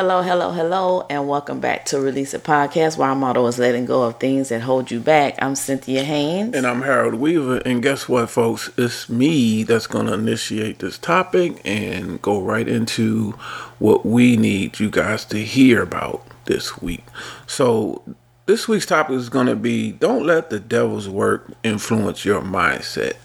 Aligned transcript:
Hello, 0.00 0.22
hello, 0.22 0.50
hello, 0.50 1.06
and 1.10 1.28
welcome 1.28 1.60
back 1.60 1.84
to 1.84 2.00
Release 2.00 2.32
It 2.32 2.42
Podcast, 2.42 2.96
where 2.96 3.10
our 3.10 3.14
motto 3.14 3.46
is 3.48 3.58
letting 3.58 3.84
go 3.84 4.04
of 4.04 4.18
things 4.18 4.48
that 4.48 4.62
hold 4.62 4.90
you 4.90 4.98
back. 4.98 5.34
I'm 5.42 5.54
Cynthia 5.54 6.02
Haynes. 6.04 6.56
And 6.56 6.66
I'm 6.66 6.80
Harold 6.80 7.16
Weaver. 7.16 7.58
And 7.66 7.82
guess 7.82 8.08
what, 8.08 8.30
folks? 8.30 8.70
It's 8.78 9.10
me 9.10 9.62
that's 9.62 9.86
going 9.86 10.06
to 10.06 10.14
initiate 10.14 10.78
this 10.78 10.96
topic 10.96 11.60
and 11.66 12.22
go 12.22 12.40
right 12.40 12.66
into 12.66 13.32
what 13.78 14.06
we 14.06 14.38
need 14.38 14.80
you 14.80 14.88
guys 14.88 15.26
to 15.26 15.44
hear 15.44 15.82
about 15.82 16.26
this 16.46 16.80
week. 16.80 17.04
So, 17.46 18.02
this 18.46 18.66
week's 18.66 18.86
topic 18.86 19.16
is 19.16 19.28
going 19.28 19.48
to 19.48 19.54
be 19.54 19.92
Don't 19.92 20.24
let 20.24 20.48
the 20.48 20.60
devil's 20.60 21.10
work 21.10 21.52
influence 21.62 22.24
your 22.24 22.40
mindset. 22.40 23.16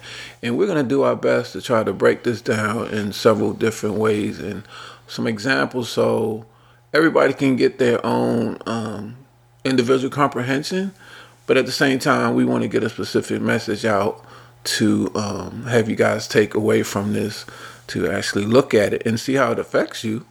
And 0.44 0.58
we're 0.58 0.68
going 0.68 0.84
to 0.84 0.90
do 0.90 1.04
our 1.04 1.16
best 1.16 1.54
to 1.54 1.62
try 1.62 1.86
to 1.86 1.94
break 1.94 2.24
this 2.24 2.42
down 2.42 2.90
in 2.90 3.14
several 3.14 3.54
different 3.54 3.96
ways 3.96 4.42
and 4.42 4.64
some 5.08 5.26
examples 5.26 5.88
so 5.88 6.46
everybody 6.94 7.34
can 7.34 7.56
get 7.56 7.78
their 7.78 8.04
own 8.06 8.58
um, 8.66 9.18
individual 9.64 10.10
comprehension, 10.10 10.94
but 11.48 11.58
at 11.58 11.66
the 11.66 11.72
same 11.72 12.00
time, 12.00 12.36
we 12.36 12.46
want 12.46 12.64
to 12.64 12.68
get 12.68 12.84
a 12.84 12.90
specific 12.90 13.42
message 13.42 13.86
out 13.86 14.24
to 14.64 15.12
um, 15.16 15.66
have 15.66 15.90
you 15.90 15.96
guys 15.96 16.28
take 16.28 16.56
away 16.56 16.84
from 16.84 17.14
this 17.14 17.46
to 17.88 18.10
actually 18.10 18.46
look 18.46 18.74
at 18.74 18.94
it 18.94 19.06
and 19.06 19.20
see 19.20 19.36
how 19.36 19.52
it 19.52 19.60
affects 19.60 20.04
you 20.04 20.26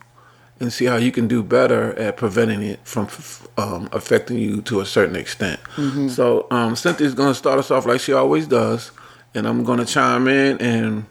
and 0.61 0.73
see 0.73 0.85
how 0.87 0.97
you 0.97 1.13
can 1.13 1.29
do 1.29 1.43
better 1.43 1.97
at 1.99 2.17
preventing 2.17 2.63
it 2.63 2.81
from 2.85 3.09
um, 3.57 3.89
affecting 3.93 4.39
you 4.39 4.61
to 4.63 4.81
a 4.81 4.87
certain 4.87 5.17
extent. 5.17 5.61
Mm-hmm. 5.77 6.09
So, 6.09 6.47
um, 6.51 6.77
Cynthia's 6.77 7.15
going 7.15 7.31
to 7.31 7.35
start 7.35 7.59
us 7.59 7.71
off 7.71 7.87
like 7.87 8.01
she 8.01 8.13
always 8.13 8.47
does, 8.47 8.91
and 9.35 9.47
I'm 9.47 9.65
going 9.65 9.79
to 9.79 9.87
chime 9.87 10.29
in 10.29 10.59
and 10.59 11.07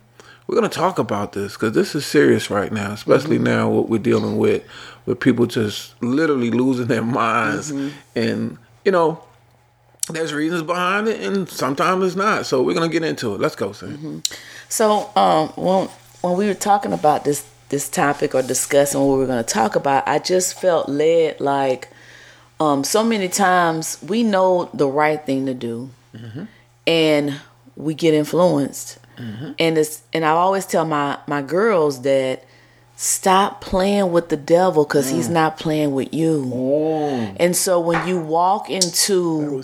we're 0.48 0.56
going 0.56 0.70
to 0.70 0.78
talk 0.78 1.00
about 1.00 1.32
this 1.32 1.54
because 1.54 1.74
this 1.74 1.96
is 1.96 2.06
serious 2.06 2.50
right 2.50 2.72
now, 2.72 2.92
especially 2.92 3.38
mm-hmm. 3.38 3.46
now 3.46 3.70
what 3.70 3.90
we're 3.90 3.98
dealing 3.98 4.38
with 4.38 4.64
with 5.06 5.20
people 5.20 5.46
just 5.46 6.02
literally 6.02 6.52
losing 6.52 6.88
their 6.88 7.04
minds 7.04 7.72
mm-hmm. 7.72 7.90
and 8.16 8.58
you 8.86 8.92
know 8.92 9.24
there's 10.10 10.34
reasons 10.34 10.64
behind 10.64 11.08
it 11.08 11.22
and 11.22 11.48
sometimes 11.50 12.04
it's 12.06 12.16
not 12.16 12.46
so 12.46 12.62
we're 12.62 12.74
gonna 12.74 12.90
get 12.90 13.04
into 13.04 13.34
it 13.34 13.40
let's 13.40 13.56
go 13.56 13.72
Sam. 13.72 13.98
Mm-hmm. 13.98 14.20
so 14.70 15.10
um 15.16 15.50
when 15.50 15.88
when 16.22 16.38
we 16.38 16.48
were 16.48 16.54
talking 16.54 16.94
about 16.94 17.24
this 17.24 17.48
this 17.70 17.90
topic 17.90 18.36
or 18.36 18.42
discussing 18.42 19.00
what 19.02 19.18
we 19.18 19.26
were 19.26 19.28
to 19.28 19.44
talk 19.44 19.76
about 19.76 20.08
i 20.08 20.20
just 20.20 20.60
felt 20.60 20.90
led 20.90 21.40
like 21.40 21.90
um 22.60 22.84
so 22.84 23.04
many 23.04 23.28
times 23.28 23.98
we 24.06 24.24
know 24.24 24.70
the 24.74 24.88
right 24.88 25.26
thing 25.26 25.46
to 25.46 25.54
do 25.54 25.90
mm-hmm. 26.16 26.44
and 26.86 27.40
we 27.76 27.94
get 27.94 28.14
influenced 28.14 29.00
mm-hmm. 29.18 29.54
and 29.58 29.78
it's 29.78 30.04
and 30.12 30.26
i 30.26 30.30
always 30.30 30.66
tell 30.66 30.86
my 30.86 31.18
my 31.28 31.42
girls 31.42 32.02
that 32.02 32.44
stop 33.04 33.60
playing 33.60 34.14
with 34.14 34.30
the 34.30 34.38
devil 34.38 34.86
because 34.86 35.12
mm. 35.12 35.16
he's 35.16 35.28
not 35.28 35.60
playing 35.60 35.94
with 35.94 36.14
you. 36.14 36.46
Mm. 36.46 37.36
And 37.38 37.54
so 37.54 37.78
when 37.78 38.08
you 38.08 38.18
walk 38.18 38.70
into 38.70 39.62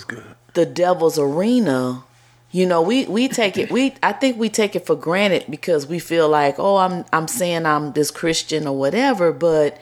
the 0.55 0.65
devil's 0.65 1.17
arena, 1.17 2.03
you 2.51 2.65
know, 2.65 2.81
we 2.81 3.05
we 3.05 3.29
take 3.29 3.57
it 3.57 3.71
we 3.71 3.95
I 4.03 4.11
think 4.11 4.37
we 4.37 4.49
take 4.49 4.75
it 4.75 4.85
for 4.85 4.95
granted 4.95 5.45
because 5.49 5.87
we 5.87 5.99
feel 5.99 6.27
like, 6.27 6.55
oh, 6.59 6.77
I'm 6.77 7.05
I'm 7.13 7.29
saying 7.29 7.65
I'm 7.65 7.93
this 7.93 8.11
Christian 8.11 8.67
or 8.67 8.77
whatever, 8.77 9.31
but 9.31 9.79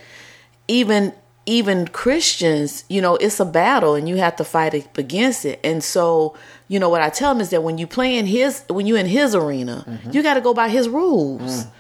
even 0.68 1.14
even 1.48 1.88
Christians, 1.88 2.84
you 2.90 3.02
know, 3.02 3.16
it's 3.16 3.40
a 3.40 3.46
battle 3.46 3.96
and 3.96 4.08
you 4.08 4.18
have 4.18 4.36
to 4.36 4.44
fight 4.44 4.88
against 4.98 5.46
it. 5.46 5.60
And 5.64 5.84
so, 5.84 6.36
you 6.68 6.78
know, 6.78 6.90
what 6.90 7.02
I 7.02 7.10
tell 7.10 7.34
them 7.34 7.42
is 7.42 7.50
that 7.50 7.64
when 7.64 7.80
you 7.80 7.88
play 7.88 8.18
in 8.18 8.28
his 8.28 8.64
when 8.70 8.86
you 8.86 8.98
in 8.98 9.08
his 9.08 9.34
arena, 9.34 9.84
mm-hmm. 9.88 10.12
you 10.12 10.22
got 10.22 10.36
to 10.36 10.42
go 10.42 10.54
by 10.54 10.70
his 10.70 10.88
rules. 10.88 11.66
Mm. 11.66 11.72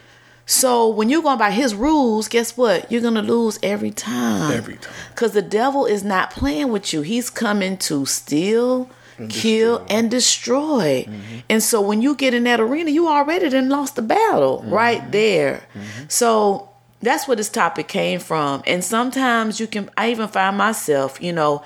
So 0.47 0.87
when 0.87 1.09
you're 1.09 1.21
going 1.21 1.37
by 1.37 1.51
his 1.51 1.75
rules, 1.75 2.29
guess 2.29 2.55
what? 2.55 2.89
You're 2.89 3.01
gonna 3.01 3.21
lose 3.21 3.59
every 3.61 3.91
time. 3.91 4.53
Every 4.53 4.77
time. 4.77 4.93
Because 5.09 5.33
the 5.33 5.41
devil 5.41 5.85
is 5.85 6.03
not 6.03 6.31
playing 6.31 6.71
with 6.71 6.93
you. 6.93 7.01
He's 7.01 7.29
coming 7.29 7.77
to 7.79 8.05
steal, 8.05 8.89
and 9.17 9.29
kill, 9.29 9.79
destroy. 9.79 9.97
and 9.97 10.11
destroy. 10.11 11.05
Mm-hmm. 11.07 11.39
And 11.49 11.61
so 11.61 11.81
when 11.81 12.01
you 12.01 12.15
get 12.15 12.33
in 12.33 12.45
that 12.45 12.59
arena, 12.59 12.91
you 12.91 13.07
already 13.07 13.49
then 13.49 13.69
lost 13.69 13.97
the 13.97 14.01
battle 14.01 14.59
mm-hmm. 14.59 14.69
right 14.69 15.11
there. 15.11 15.67
Mm-hmm. 15.73 16.03
So 16.07 16.69
that's 17.01 17.27
where 17.27 17.35
this 17.35 17.49
topic 17.49 17.87
came 17.87 18.19
from. 18.19 18.63
And 18.65 18.83
sometimes 18.83 19.59
you 19.59 19.67
can 19.67 19.89
I 19.97 20.11
even 20.11 20.27
find 20.27 20.57
myself, 20.57 21.21
you 21.21 21.33
know, 21.33 21.63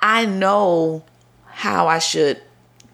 I 0.00 0.26
know 0.26 1.04
how 1.46 1.86
I 1.86 1.98
should 1.98 2.40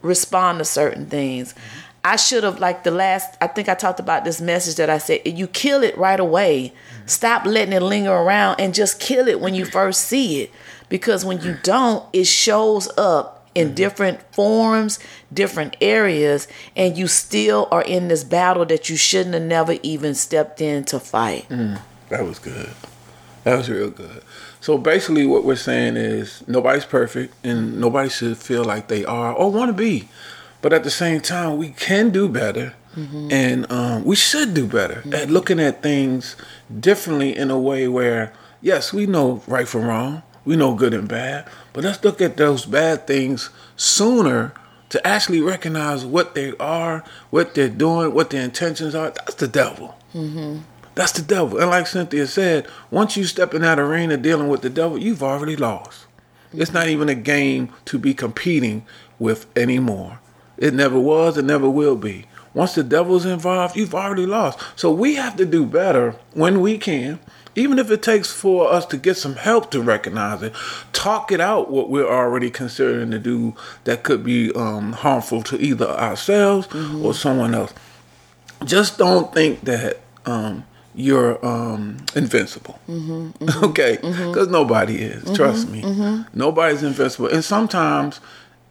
respond 0.03 0.59
to 0.59 0.65
certain 0.65 1.07
things. 1.07 1.55
I 2.05 2.17
should 2.17 2.45
have 2.45 2.61
like 2.61 2.85
the 2.85 2.91
last 2.91 3.37
I 3.41 3.47
think 3.47 3.69
I 3.69 3.75
talked 3.75 4.01
about 4.01 4.25
this 4.25 4.41
message 4.41 4.77
that 4.77 4.89
I 4.89 4.99
said 4.99 5.27
you 5.27 5.47
kill 5.47 5.83
it 5.83 5.97
right 5.99 6.19
away. 6.19 6.73
Stop 7.07 7.45
letting 7.45 7.73
it 7.73 7.83
linger 7.83 8.13
around 8.13 8.61
and 8.61 8.75
just 8.75 9.01
kill 9.01 9.29
it 9.29 9.41
when 9.41 9.55
you 9.55 9.65
first 9.65 10.03
see 10.03 10.43
it 10.43 10.51
because 10.89 11.25
when 11.25 11.41
you 11.41 11.57
don't 11.63 12.05
it 12.13 12.27
shows 12.27 12.89
up 12.97 13.49
in 13.55 13.69
mm-hmm. 13.69 13.75
different 13.75 14.35
forms, 14.35 14.99
different 15.33 15.77
areas 15.81 16.49
and 16.77 16.97
you 16.97 17.09
still 17.09 17.69
are 17.71 17.83
in 17.83 18.09
this 18.09 18.25
battle 18.25 18.65
that 18.67 18.89
you 18.89 18.97
shouldn't 18.97 19.35
have 19.35 19.43
never 19.43 19.77
even 19.83 20.15
stepped 20.15 20.61
in 20.61 20.85
to 20.85 21.01
fight. 21.01 21.49
Mm, 21.49 21.81
that 22.09 22.25
was 22.25 22.39
good. 22.39 22.71
That 23.45 23.57
was 23.57 23.71
real 23.71 23.91
good. 23.91 24.23
So 24.61 24.77
basically, 24.77 25.27
what 25.27 25.45
we're 25.45 25.57
saying 25.57 25.97
is 25.97 26.47
nobody's 26.47 26.85
perfect, 26.85 27.35
and 27.45 27.81
nobody 27.81 28.09
should 28.09 28.37
feel 28.37 28.65
like 28.65 28.89
they 28.89 29.05
are 29.05 29.33
or 29.33 29.51
want 29.51 29.69
to 29.71 29.73
be. 29.73 30.09
But 30.61 30.73
at 30.73 30.85
the 30.85 30.91
same 30.91 31.21
time, 31.21 31.57
we 31.57 31.71
can 31.71 32.11
do 32.11 32.29
better. 32.29 32.75
Mm-hmm. 32.97 33.29
And 33.31 33.71
um, 33.71 34.05
we 34.05 34.17
should 34.17 34.55
do 34.55 34.67
better 34.67 34.97
mm-hmm. 34.97 35.15
at 35.15 35.31
looking 35.31 35.61
at 35.61 35.83
things 35.83 36.35
differently 36.81 37.37
in 37.37 37.51
a 37.51 37.59
way 37.59 37.87
where, 37.87 38.33
yes, 38.61 38.93
we 38.93 39.07
know 39.07 39.43
right 39.47 39.69
from 39.69 39.85
wrong, 39.85 40.23
we 40.45 40.57
know 40.57 40.75
good 40.75 40.95
and 40.95 41.07
bad, 41.07 41.47
but 41.73 41.85
let's 41.85 42.03
look 42.03 42.21
at 42.21 42.37
those 42.37 42.65
bad 42.65 43.07
things 43.07 43.51
sooner 43.77 44.53
to 44.89 45.07
actually 45.07 45.41
recognize 45.41 46.05
what 46.05 46.35
they 46.35 46.57
are, 46.57 47.05
what 47.31 47.55
they're 47.55 47.69
doing, 47.69 48.15
what 48.15 48.31
their 48.31 48.43
intentions 48.43 48.95
are. 48.95 49.11
That's 49.11 49.35
the 49.35 49.49
devil. 49.49 49.97
Mm-hmm. 50.15 50.61
That's 50.95 51.13
the 51.13 51.23
devil. 51.23 51.59
And 51.59 51.71
like 51.71 51.87
Cynthia 51.87 52.27
said, 52.27 52.67
once 52.91 53.17
you 53.17 53.25
step 53.25 53.55
in 53.55 53.63
that 53.63 53.79
arena 53.79 54.17
dealing 54.17 54.49
with 54.49 54.63
the 54.63 54.71
devil, 54.71 54.99
you've 54.99 55.23
already 55.23 55.55
lost. 55.55 56.07
It's 56.53 56.73
not 56.73 56.89
even 56.89 57.09
a 57.09 57.15
game 57.15 57.73
to 57.85 57.99
be 57.99 58.15
competing 58.15 58.87
with 59.19 59.47
anymore. 59.57 60.19
It 60.59 60.75
never 60.75 60.99
was, 60.99 61.39
it 61.39 61.45
never 61.45 61.71
will 61.71 61.97
be. 61.97 62.27
Once 62.55 62.75
the 62.75 62.83
devil's 62.83 63.25
involved, 63.25 63.77
you've 63.77 63.95
already 63.95 64.27
lost. 64.27 64.59
So 64.75 64.91
we 64.91 65.15
have 65.15 65.37
to 65.37 65.47
do 65.47 65.65
better 65.65 66.17
when 66.33 66.61
we 66.61 66.79
can, 66.79 67.21
even 67.55 67.79
if 67.79 67.91
it 67.91 68.03
takes 68.03 68.33
for 68.33 68.71
us 68.73 68.85
to 68.87 68.97
get 68.97 69.17
some 69.17 69.37
help 69.37 69.71
to 69.71 69.81
recognize 69.81 70.43
it. 70.43 70.55
Talk 70.93 71.31
it 71.31 71.41
out 71.41 71.71
what 71.71 71.91
we're 71.91 72.09
already 72.09 72.51
considering 72.51 73.11
to 73.13 73.19
do 73.19 73.55
that 73.85 74.03
could 74.03 74.25
be 74.25 74.53
um, 74.55 74.93
harmful 74.93 75.43
to 75.45 75.61
either 75.61 75.87
ourselves 75.87 76.67
mm-hmm. 76.69 77.05
or 77.05 77.15
someone 77.15 77.55
else. 77.55 77.73
Just 78.65 78.99
don't 78.99 79.33
think 79.33 79.61
that 79.63 80.01
um, 80.27 80.65
you're 80.95 81.45
um, 81.47 81.99
invincible. 82.17 82.79
Mm-hmm, 82.89 83.45
mm-hmm, 83.45 83.65
okay? 83.67 83.97
Because 83.97 84.17
mm-hmm. 84.17 84.53
nobody 84.53 84.97
is. 84.97 85.37
Trust 85.37 85.69
mm-hmm, 85.69 86.19
me. 86.19 86.25
Nobody's 86.35 86.83
invincible. 86.83 87.29
And 87.29 87.45
sometimes 87.45 88.21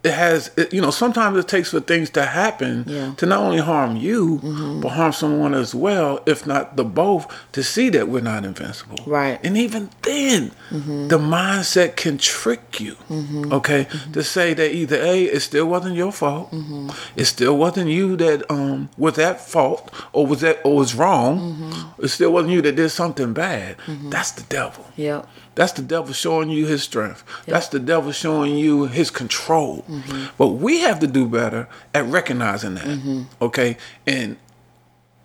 it 0.04 0.12
has 0.12 0.52
it, 0.56 0.72
you 0.72 0.80
know 0.80 0.90
sometimes 0.90 1.36
it 1.36 1.48
takes 1.48 1.70
for 1.70 1.80
things 1.80 2.08
to 2.10 2.24
happen 2.24 2.84
yeah. 2.86 3.12
to 3.16 3.26
not 3.26 3.40
only 3.40 3.58
harm 3.58 3.96
you 3.96 4.38
mm-hmm. 4.38 4.80
but 4.80 4.90
harm 4.90 5.12
someone 5.12 5.54
as 5.54 5.74
well 5.74 6.20
if 6.24 6.46
not 6.46 6.76
the 6.76 6.84
both 6.84 7.26
to 7.50 7.64
see 7.64 7.88
that 7.88 8.08
we're 8.08 8.20
not 8.20 8.44
invincible 8.44 8.98
right 9.06 9.40
and 9.42 9.56
even 9.56 9.90
then 10.02 10.52
mm-hmm. 10.70 11.08
the 11.08 11.18
mindset 11.18 11.96
can 11.96 12.16
trick 12.16 12.78
you 12.78 12.94
mm-hmm. 13.08 13.52
okay 13.52 13.86
mm-hmm. 13.86 14.12
to 14.12 14.22
say 14.22 14.54
that 14.54 14.72
either 14.72 14.96
a 14.96 15.24
it 15.24 15.40
still 15.40 15.66
wasn't 15.66 15.94
your 15.94 16.12
fault 16.12 16.50
mm-hmm. 16.52 16.88
it 17.16 17.24
still 17.24 17.56
wasn't 17.56 17.88
you 17.90 18.14
that 18.16 18.48
um 18.50 18.88
was 18.96 19.18
at 19.18 19.40
fault 19.40 19.92
or 20.12 20.26
was 20.26 20.42
that 20.42 20.60
or 20.64 20.76
was 20.76 20.94
wrong 20.94 21.54
mm-hmm. 21.54 22.04
it 22.04 22.08
still 22.08 22.32
wasn't 22.32 22.52
you 22.52 22.62
that 22.62 22.76
did 22.76 22.88
something 22.90 23.32
bad 23.32 23.76
that's 24.10 24.30
the 24.32 24.42
devil 24.44 24.84
yeah 24.96 25.24
that's 25.58 25.72
the 25.72 25.82
devil 25.82 26.14
showing 26.14 26.50
you 26.50 26.66
his 26.66 26.84
strength. 26.84 27.24
That's 27.44 27.66
the 27.66 27.80
devil 27.80 28.12
showing 28.12 28.54
you 28.54 28.84
his 28.84 29.10
control. 29.10 29.84
Mm-hmm. 29.88 30.26
But 30.38 30.50
we 30.50 30.82
have 30.82 31.00
to 31.00 31.08
do 31.08 31.26
better 31.26 31.68
at 31.92 32.04
recognizing 32.04 32.76
that. 32.76 32.84
Mm-hmm. 32.84 33.22
Okay? 33.42 33.76
And 34.06 34.36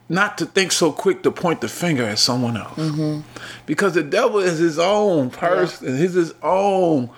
not 0.09 0.39
to 0.39 0.47
think 0.47 0.71
so 0.71 0.91
quick 0.91 1.21
to 1.21 1.31
point 1.31 1.62
the 1.62 1.68
finger 1.68 2.03
at 2.03 2.18
someone 2.18 2.57
else. 2.57 2.80
Mm-hmm. 2.80 3.21
Because 3.68 3.94
the 3.94 4.01
devil 4.01 4.39
is 4.39 4.57
his 4.57 4.80
own 4.80 5.30
person. 5.30 6.00
He's 6.00 6.13
his 6.13 6.33
own 6.41 7.12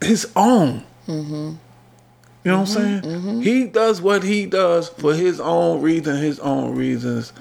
his 0.00 0.28
own. 0.34 0.84
Mm-hmm. 1.06 1.52
You 2.42 2.50
know 2.50 2.58
what 2.58 2.70
I'm 2.70 2.74
mm-hmm. 2.74 2.74
saying? 2.74 3.02
Mm-hmm. 3.02 3.40
He 3.42 3.66
does 3.66 4.02
what 4.02 4.24
he 4.24 4.46
does 4.46 4.88
for 4.88 5.14
his 5.14 5.38
own 5.38 5.80
reason, 5.80 6.16
his 6.16 6.40
own 6.40 6.74
reasons, 6.74 7.32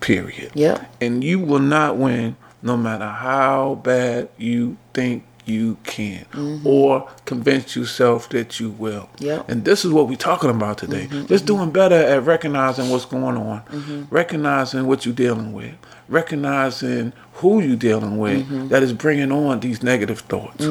period. 0.00 0.50
Yeah. 0.54 0.84
And 1.00 1.22
you 1.22 1.38
will 1.38 1.60
not 1.60 1.96
win 1.96 2.34
no 2.62 2.76
matter 2.76 3.06
how 3.06 3.80
bad 3.82 4.28
you 4.38 4.76
think 4.94 5.24
you 5.44 5.76
can 5.82 6.24
mm-hmm. 6.32 6.66
or 6.66 7.08
convince 7.24 7.74
yourself 7.74 8.28
that 8.28 8.60
you 8.60 8.70
will. 8.70 9.08
Yep. 9.18 9.48
And 9.48 9.64
this 9.64 9.84
is 9.84 9.90
what 9.90 10.08
we're 10.08 10.16
talking 10.16 10.50
about 10.50 10.78
today. 10.78 11.06
Mm-hmm. 11.06 11.26
Just 11.26 11.46
mm-hmm. 11.46 11.56
doing 11.56 11.70
better 11.72 11.96
at 11.96 12.22
recognizing 12.24 12.90
what's 12.90 13.04
going 13.04 13.36
on, 13.36 14.06
recognizing 14.10 14.86
what 14.86 15.04
you're 15.04 15.14
dealing 15.14 15.52
with, 15.52 15.74
recognizing 16.08 17.12
who 17.34 17.60
you're 17.60 17.76
dealing 17.76 18.18
with 18.18 18.68
that 18.68 18.82
is 18.82 18.92
bringing 18.92 19.32
on 19.32 19.60
these 19.60 19.82
negative 19.82 20.20
thoughts. 20.20 20.64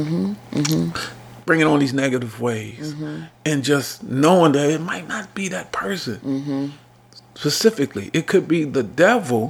Bringing 1.43 1.67
on 1.67 1.79
these 1.79 1.93
negative 1.93 2.39
ways, 2.39 2.95
and 3.45 3.63
just 3.63 4.03
knowing 4.03 4.53
that 4.53 4.69
it 4.69 4.79
might 4.79 5.07
not 5.07 5.33
be 5.35 5.49
that 5.49 5.71
person 5.73 6.71
specifically. 7.35 8.09
It 8.13 8.27
could 8.27 8.47
be 8.47 8.63
the 8.63 8.83
devil 8.83 9.49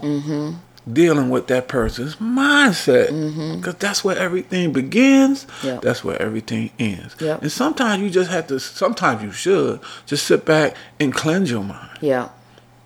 dealing 0.91 1.29
with 1.29 1.47
that 1.47 1.67
person's 1.67 2.15
mindset. 2.17 3.09
Mm-hmm. 3.09 3.57
Because 3.57 3.75
that's 3.75 4.03
where 4.03 4.17
everything 4.17 4.71
begins, 4.73 5.45
Yep. 5.63 5.81
that's 5.81 6.03
where 6.03 6.21
everything 6.21 6.71
ends. 6.79 7.15
Yep. 7.19 7.41
And 7.43 7.51
sometimes 7.51 8.01
you 8.01 8.09
just 8.09 8.31
have 8.31 8.47
to, 8.47 8.59
sometimes 8.59 9.21
you 9.23 9.31
should 9.31 9.79
just 10.05 10.25
sit 10.25 10.45
back 10.45 10.75
and 10.99 11.13
cleanse 11.13 11.51
your 11.51 11.63
mind. 11.63 11.97
Yeah. 12.01 12.29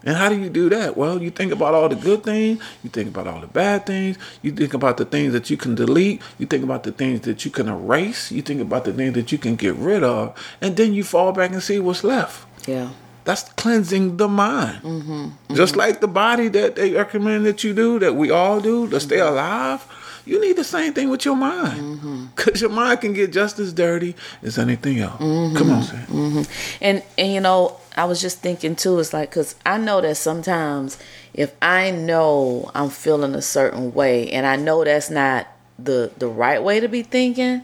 And 0.08 0.16
how 0.16 0.30
do 0.30 0.38
you 0.40 0.50
do 0.52 0.70
that? 0.70 0.96
Well, 0.96 1.20
you 1.20 1.32
think 1.32 1.52
about 1.52 1.74
all 1.74 1.90
the 1.90 1.96
good 1.96 2.24
things, 2.24 2.62
you 2.84 2.92
think 2.92 3.08
about 3.10 3.26
all 3.26 3.40
the 3.42 3.48
bad 3.48 3.88
things, 3.88 4.18
you 4.44 4.52
think 4.52 4.76
about 4.76 4.98
the 4.98 5.06
things 5.06 5.34
that 5.34 5.50
you 5.50 5.58
can 5.58 5.74
delete, 5.74 6.22
you 6.38 6.46
think 6.46 6.64
about 6.64 6.84
the 6.84 6.92
things 6.92 7.22
that 7.22 7.44
you 7.44 7.50
can 7.50 7.68
erase, 7.68 8.32
you 8.32 8.44
think 8.44 8.62
about 8.62 8.86
the 8.86 8.94
things 8.94 9.16
that 9.16 9.32
you 9.32 9.40
can 9.40 9.56
get 9.56 9.74
rid 9.76 10.04
of, 10.04 10.38
and 10.62 10.78
then 10.78 10.94
you 10.94 11.04
fall 11.04 11.32
back 11.32 11.52
and 11.52 11.64
see 11.64 11.80
what's 11.80 12.04
left. 12.04 12.46
Yeah. 12.68 12.90
That's 13.26 13.44
cleansing 13.54 14.18
the 14.18 14.28
mind. 14.28 14.82
Mm-hmm. 14.84 15.56
Just 15.56 15.76
like 15.76 16.00
the 16.00 16.08
body 16.08 16.48
that 16.50 16.76
they 16.76 16.94
recommend 16.94 17.46
that 17.48 17.64
you 17.64 17.74
do, 17.74 18.00
that 18.00 18.16
we 18.16 18.32
all 18.32 18.62
do 18.62 18.88
to 18.90 19.00
stay 19.00 19.18
Mm-hmm. 19.18 19.34
alive, 19.34 19.82
you 20.26 20.40
need 20.42 20.56
the 20.58 20.64
same 20.64 20.94
thing 20.94 21.10
with 21.10 21.26
your 21.26 21.36
mind. 21.36 21.80
Mm-hmm. 21.80 22.26
Because 22.36 22.62
your 22.62 22.70
mind 22.70 23.02
can 23.02 23.14
get 23.14 23.32
just 23.32 23.60
as 23.60 23.74
dirty 23.74 24.16
as 24.44 24.58
anything 24.58 25.00
else. 25.00 25.20
Mm-hmm. 25.22 25.58
Come 25.58 25.70
on, 25.72 25.84
Sam. 25.84 26.46
And 26.82 27.04
and 27.18 27.34
you 27.34 27.42
know, 27.42 27.78
I 27.98 28.06
was 28.06 28.22
just 28.22 28.40
thinking 28.40 28.76
too. 28.76 29.00
It's 29.00 29.14
like 29.14 29.30
because 29.32 29.56
I 29.66 29.78
know 29.78 30.02
that 30.02 30.16
sometimes 30.18 30.98
if 31.34 31.54
I 31.62 31.92
know 31.92 32.72
I'm 32.76 32.90
feeling 32.90 33.36
a 33.36 33.42
certain 33.42 33.94
way, 33.94 34.30
and 34.32 34.46
I 34.46 34.56
know 34.56 34.84
that's 34.84 35.10
not 35.10 35.48
the 35.80 36.12
the 36.18 36.28
right 36.28 36.62
way 36.62 36.80
to 36.80 36.88
be 36.88 37.02
thinking, 37.04 37.62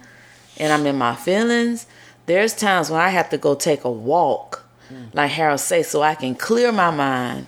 and 0.57 0.73
I'm 0.73 0.85
in 0.85 0.97
my 0.97 1.15
feelings, 1.15 1.85
there's 2.25 2.53
times 2.55 2.89
when 2.89 3.01
I 3.01 3.09
have 3.09 3.29
to 3.31 3.37
go 3.37 3.55
take 3.55 3.83
a 3.83 3.91
walk, 3.91 4.60
like 5.13 5.31
Harold 5.31 5.59
say, 5.59 5.83
so 5.83 6.01
I 6.01 6.15
can 6.15 6.35
clear 6.35 6.71
my 6.71 6.91
mind, 6.91 7.47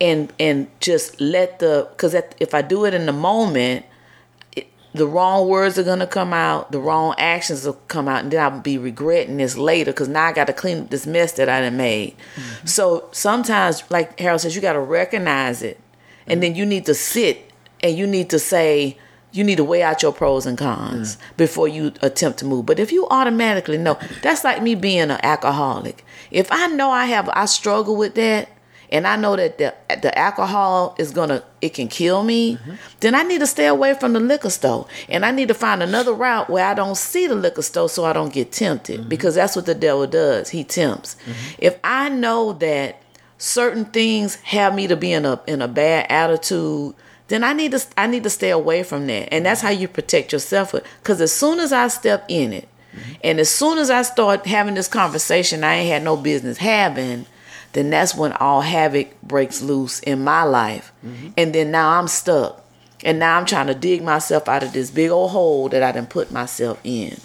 and 0.00 0.32
and 0.38 0.68
just 0.80 1.20
let 1.20 1.58
the 1.58 1.88
because 1.90 2.14
if 2.14 2.54
I 2.54 2.62
do 2.62 2.84
it 2.84 2.94
in 2.94 3.06
the 3.06 3.12
moment, 3.12 3.86
the 4.94 5.06
wrong 5.06 5.48
words 5.48 5.78
are 5.78 5.82
gonna 5.82 6.06
come 6.06 6.32
out, 6.32 6.70
the 6.70 6.78
wrong 6.78 7.14
actions 7.18 7.64
will 7.66 7.74
come 7.88 8.08
out, 8.08 8.22
and 8.22 8.30
then 8.30 8.40
I'll 8.40 8.60
be 8.60 8.78
regretting 8.78 9.38
this 9.38 9.56
later 9.56 9.92
because 9.92 10.08
now 10.08 10.26
I 10.26 10.32
got 10.32 10.46
to 10.46 10.52
clean 10.52 10.82
up 10.82 10.90
this 10.90 11.06
mess 11.06 11.32
that 11.32 11.48
I 11.48 11.60
done 11.60 11.76
made. 11.76 12.16
Mm-hmm. 12.36 12.66
So 12.66 13.08
sometimes, 13.12 13.82
like 13.90 14.18
Harold 14.18 14.40
says, 14.40 14.54
you 14.54 14.62
got 14.62 14.74
to 14.74 14.80
recognize 14.80 15.62
it, 15.62 15.80
and 16.26 16.34
mm-hmm. 16.34 16.40
then 16.40 16.54
you 16.54 16.64
need 16.64 16.86
to 16.86 16.94
sit 16.94 17.50
and 17.82 17.98
you 17.98 18.06
need 18.06 18.30
to 18.30 18.38
say, 18.38 18.96
you 19.34 19.42
need 19.42 19.56
to 19.56 19.64
weigh 19.64 19.82
out 19.82 20.00
your 20.00 20.12
pros 20.12 20.46
and 20.46 20.56
cons 20.56 21.18
before 21.36 21.66
you 21.66 21.92
attempt 22.02 22.38
to 22.38 22.44
move. 22.44 22.66
But 22.66 22.78
if 22.78 22.92
you 22.92 23.08
automatically 23.10 23.76
know, 23.76 23.98
that's 24.22 24.44
like 24.44 24.62
me 24.62 24.76
being 24.76 25.10
an 25.10 25.18
alcoholic. 25.24 26.04
If 26.30 26.50
I 26.52 26.68
know 26.68 26.90
I 26.90 27.06
have, 27.06 27.28
I 27.30 27.46
struggle 27.46 27.96
with 27.96 28.14
that, 28.14 28.48
and 28.90 29.08
I 29.08 29.16
know 29.16 29.34
that 29.34 29.58
the 29.58 29.74
the 30.00 30.16
alcohol 30.16 30.94
is 31.00 31.10
gonna 31.10 31.42
it 31.60 31.70
can 31.70 31.88
kill 31.88 32.22
me, 32.22 32.54
mm-hmm. 32.54 32.74
then 33.00 33.16
I 33.16 33.24
need 33.24 33.40
to 33.40 33.46
stay 33.46 33.66
away 33.66 33.94
from 33.94 34.12
the 34.12 34.20
liquor 34.20 34.50
store, 34.50 34.86
and 35.08 35.26
I 35.26 35.32
need 35.32 35.48
to 35.48 35.54
find 35.54 35.82
another 35.82 36.12
route 36.12 36.48
where 36.48 36.64
I 36.64 36.74
don't 36.74 36.96
see 36.96 37.26
the 37.26 37.34
liquor 37.34 37.62
store, 37.62 37.88
so 37.88 38.04
I 38.04 38.12
don't 38.12 38.32
get 38.32 38.52
tempted, 38.52 39.00
mm-hmm. 39.00 39.08
because 39.08 39.34
that's 39.34 39.56
what 39.56 39.66
the 39.66 39.74
devil 39.74 40.06
does. 40.06 40.50
He 40.50 40.62
tempts. 40.62 41.16
Mm-hmm. 41.16 41.54
If 41.58 41.78
I 41.82 42.08
know 42.08 42.52
that 42.52 43.02
certain 43.38 43.86
things 43.86 44.36
have 44.36 44.76
me 44.76 44.86
to 44.86 44.96
be 44.96 45.12
in 45.12 45.24
a 45.24 45.40
in 45.48 45.60
a 45.60 45.68
bad 45.68 46.06
attitude, 46.08 46.94
then 47.28 47.42
I 47.42 47.52
need 47.52 47.72
to 47.72 47.84
I 47.96 48.06
need 48.06 48.22
to 48.24 48.30
stay 48.30 48.50
away 48.50 48.82
from 48.82 49.06
that, 49.06 49.32
and 49.32 49.46
that's 49.46 49.60
how 49.60 49.70
you 49.70 49.88
protect 49.88 50.32
yourself. 50.32 50.72
Because 50.72 51.20
as 51.20 51.32
soon 51.32 51.60
as 51.60 51.72
I 51.72 51.88
step 51.88 52.24
in 52.28 52.52
it, 52.52 52.68
and 53.22 53.40
as 53.40 53.50
soon 53.50 53.78
as 53.78 53.90
I 53.90 54.02
start 54.02 54.46
having 54.46 54.74
this 54.74 54.88
conversation, 54.88 55.64
I 55.64 55.74
ain't 55.74 55.90
had 55.90 56.02
no 56.02 56.16
business 56.16 56.58
having 56.58 57.26
then 57.74 57.90
that's 57.90 58.14
when 58.14 58.32
all 58.34 58.60
havoc 58.62 59.20
breaks 59.20 59.60
loose 59.60 59.98
in 60.00 60.22
my 60.24 60.44
life. 60.44 60.92
And 61.36 61.52
then 61.52 61.70
now 61.70 61.98
I'm 61.98 62.08
stuck. 62.08 62.64
And 63.04 63.18
now 63.18 63.36
I'm 63.36 63.44
trying 63.44 63.66
to 63.66 63.74
dig 63.74 64.02
myself 64.02 64.48
out 64.48 64.62
of 64.62 64.72
this 64.72 64.90
big 64.90 65.10
old 65.10 65.32
hole 65.32 65.68
that 65.68 65.82
I 65.82 65.92
done 65.92 66.06
put 66.06 66.30
myself 66.30 66.80
in. 66.84 67.16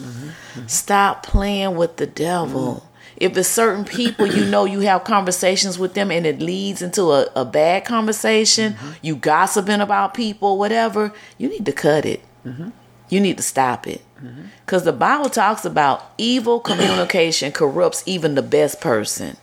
Stop 0.68 1.24
playing 1.24 1.78
with 1.78 1.98
the 1.98 2.08
devil. 2.08 2.84
If 3.20 3.36
it's 3.38 3.50
certain 3.50 3.86
people 3.86 4.26
you 4.28 4.46
know 4.46 4.66
you 4.66 4.82
have 4.82 5.04
conversations 5.04 5.78
with 5.78 5.94
them 5.94 6.12
and 6.12 6.26
it 6.26 6.40
leads 6.40 6.82
into 6.82 7.12
a, 7.12 7.28
a 7.36 7.46
bad 7.46 7.86
conversation, 7.86 8.74
mm-hmm. 8.74 8.92
you 9.02 9.16
gossiping 9.16 9.82
about 9.82 10.14
people, 10.14 10.58
whatever, 10.58 11.14
you 11.38 11.50
need 11.50 11.66
to 11.66 11.72
cut 11.72 12.06
it. 12.06 12.22
Mm-hmm. 12.46 12.70
You 13.10 13.20
need 13.20 13.38
to 13.38 13.44
stop 13.44 13.88
it. 13.88 14.02
Mm-hmm. 14.24 14.44
Because 14.66 14.84
the 14.84 14.94
Bible 14.94 15.30
talks 15.30 15.66
about 15.66 16.12
evil 16.18 16.60
communication 16.60 17.52
corrupts 17.52 18.04
even 18.06 18.36
the 18.36 18.42
best 18.42 18.80
person. 18.80 19.38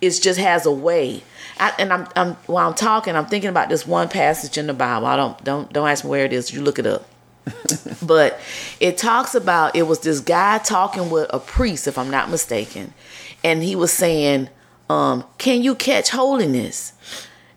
It 0.00 0.10
just 0.10 0.38
has 0.38 0.66
a 0.66 0.72
way. 0.72 1.22
I, 1.58 1.74
and 1.78 1.92
I'm, 1.92 2.06
I'm 2.14 2.34
while 2.46 2.68
I'm 2.68 2.74
talking, 2.74 3.16
I'm 3.16 3.26
thinking 3.26 3.50
about 3.50 3.68
this 3.68 3.86
one 3.86 4.08
passage 4.08 4.56
in 4.56 4.66
the 4.68 4.74
Bible. 4.74 5.06
I 5.06 5.16
don't 5.16 5.42
don't 5.44 5.72
don't 5.72 5.88
ask 5.88 6.04
me 6.04 6.10
where 6.10 6.24
it 6.24 6.32
is. 6.32 6.52
You 6.52 6.62
look 6.62 6.78
it 6.78 6.86
up. 6.86 7.08
but 8.02 8.38
it 8.80 8.98
talks 8.98 9.34
about 9.34 9.74
it 9.74 9.82
was 9.82 10.00
this 10.00 10.20
guy 10.20 10.58
talking 10.58 11.10
with 11.10 11.28
a 11.32 11.38
priest, 11.38 11.86
if 11.88 11.98
I'm 11.98 12.10
not 12.10 12.30
mistaken, 12.30 12.92
and 13.48 13.62
he 13.62 13.74
was 13.74 13.92
saying, 13.92 14.48
um, 14.88 15.24
"Can 15.38 15.62
you 15.62 15.74
catch 15.74 16.10
holiness?" 16.10 16.92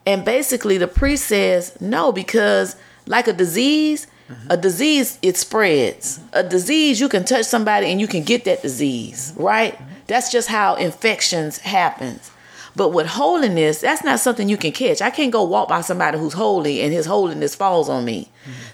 And 0.05 0.25
basically, 0.25 0.77
the 0.77 0.87
priest 0.87 1.25
says 1.25 1.79
no 1.79 2.11
because, 2.11 2.75
like 3.05 3.27
a 3.27 3.33
disease, 3.33 4.07
a 4.49 4.57
disease 4.57 5.19
it 5.21 5.37
spreads. 5.37 6.19
A 6.33 6.43
disease 6.43 6.99
you 6.99 7.09
can 7.09 7.23
touch 7.25 7.45
somebody 7.45 7.87
and 7.87 7.99
you 7.99 8.07
can 8.07 8.23
get 8.23 8.45
that 8.45 8.61
disease, 8.61 9.33
right? 9.35 9.79
That's 10.07 10.31
just 10.31 10.47
how 10.47 10.75
infections 10.75 11.59
happens. 11.59 12.31
But 12.75 12.89
with 12.89 13.07
holiness, 13.07 13.81
that's 13.81 14.03
not 14.03 14.21
something 14.21 14.47
you 14.47 14.57
can 14.57 14.71
catch. 14.71 15.01
I 15.01 15.09
can't 15.09 15.31
go 15.31 15.43
walk 15.43 15.67
by 15.67 15.81
somebody 15.81 16.17
who's 16.17 16.33
holy 16.33 16.81
and 16.81 16.93
his 16.93 17.05
holiness 17.05 17.53
falls 17.53 17.89
on 17.89 18.05
me. 18.05 18.29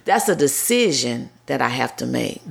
That's 0.06 0.30
a 0.30 0.36
decision 0.36 1.30
that 1.48 1.62
I 1.62 1.69
have 1.69 1.96
to 1.98 2.06
make. 2.06 2.42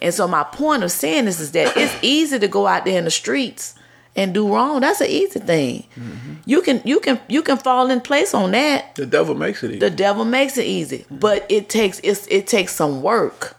And 0.00 0.14
so 0.14 0.26
my 0.26 0.44
point 0.44 0.82
of 0.82 0.90
saying 0.90 1.26
this 1.26 1.40
is 1.40 1.52
that 1.52 1.76
it's 1.76 1.94
easy 2.02 2.38
to 2.38 2.48
go 2.48 2.66
out 2.66 2.84
there 2.86 2.98
in 2.98 3.04
the 3.04 3.10
streets 3.10 3.74
and 4.16 4.32
do 4.32 4.52
wrong. 4.52 4.80
That's 4.80 5.00
an 5.00 5.08
easy 5.08 5.40
thing. 5.40 5.84
Mm-hmm. 5.96 6.34
You 6.46 6.62
can 6.62 6.82
you 6.84 7.00
can 7.00 7.20
you 7.28 7.42
can 7.42 7.56
fall 7.56 7.90
in 7.90 8.00
place 8.00 8.34
on 8.34 8.52
that. 8.52 8.94
The 8.94 9.06
devil 9.06 9.34
makes 9.34 9.62
it 9.62 9.72
easy. 9.72 9.78
The 9.80 9.90
devil 9.90 10.24
makes 10.24 10.56
it 10.58 10.66
easy, 10.66 10.98
mm-hmm. 10.98 11.16
but 11.16 11.46
it 11.48 11.68
takes 11.68 12.00
it's, 12.00 12.26
it 12.28 12.46
takes 12.46 12.72
some 12.74 13.02
work 13.02 13.56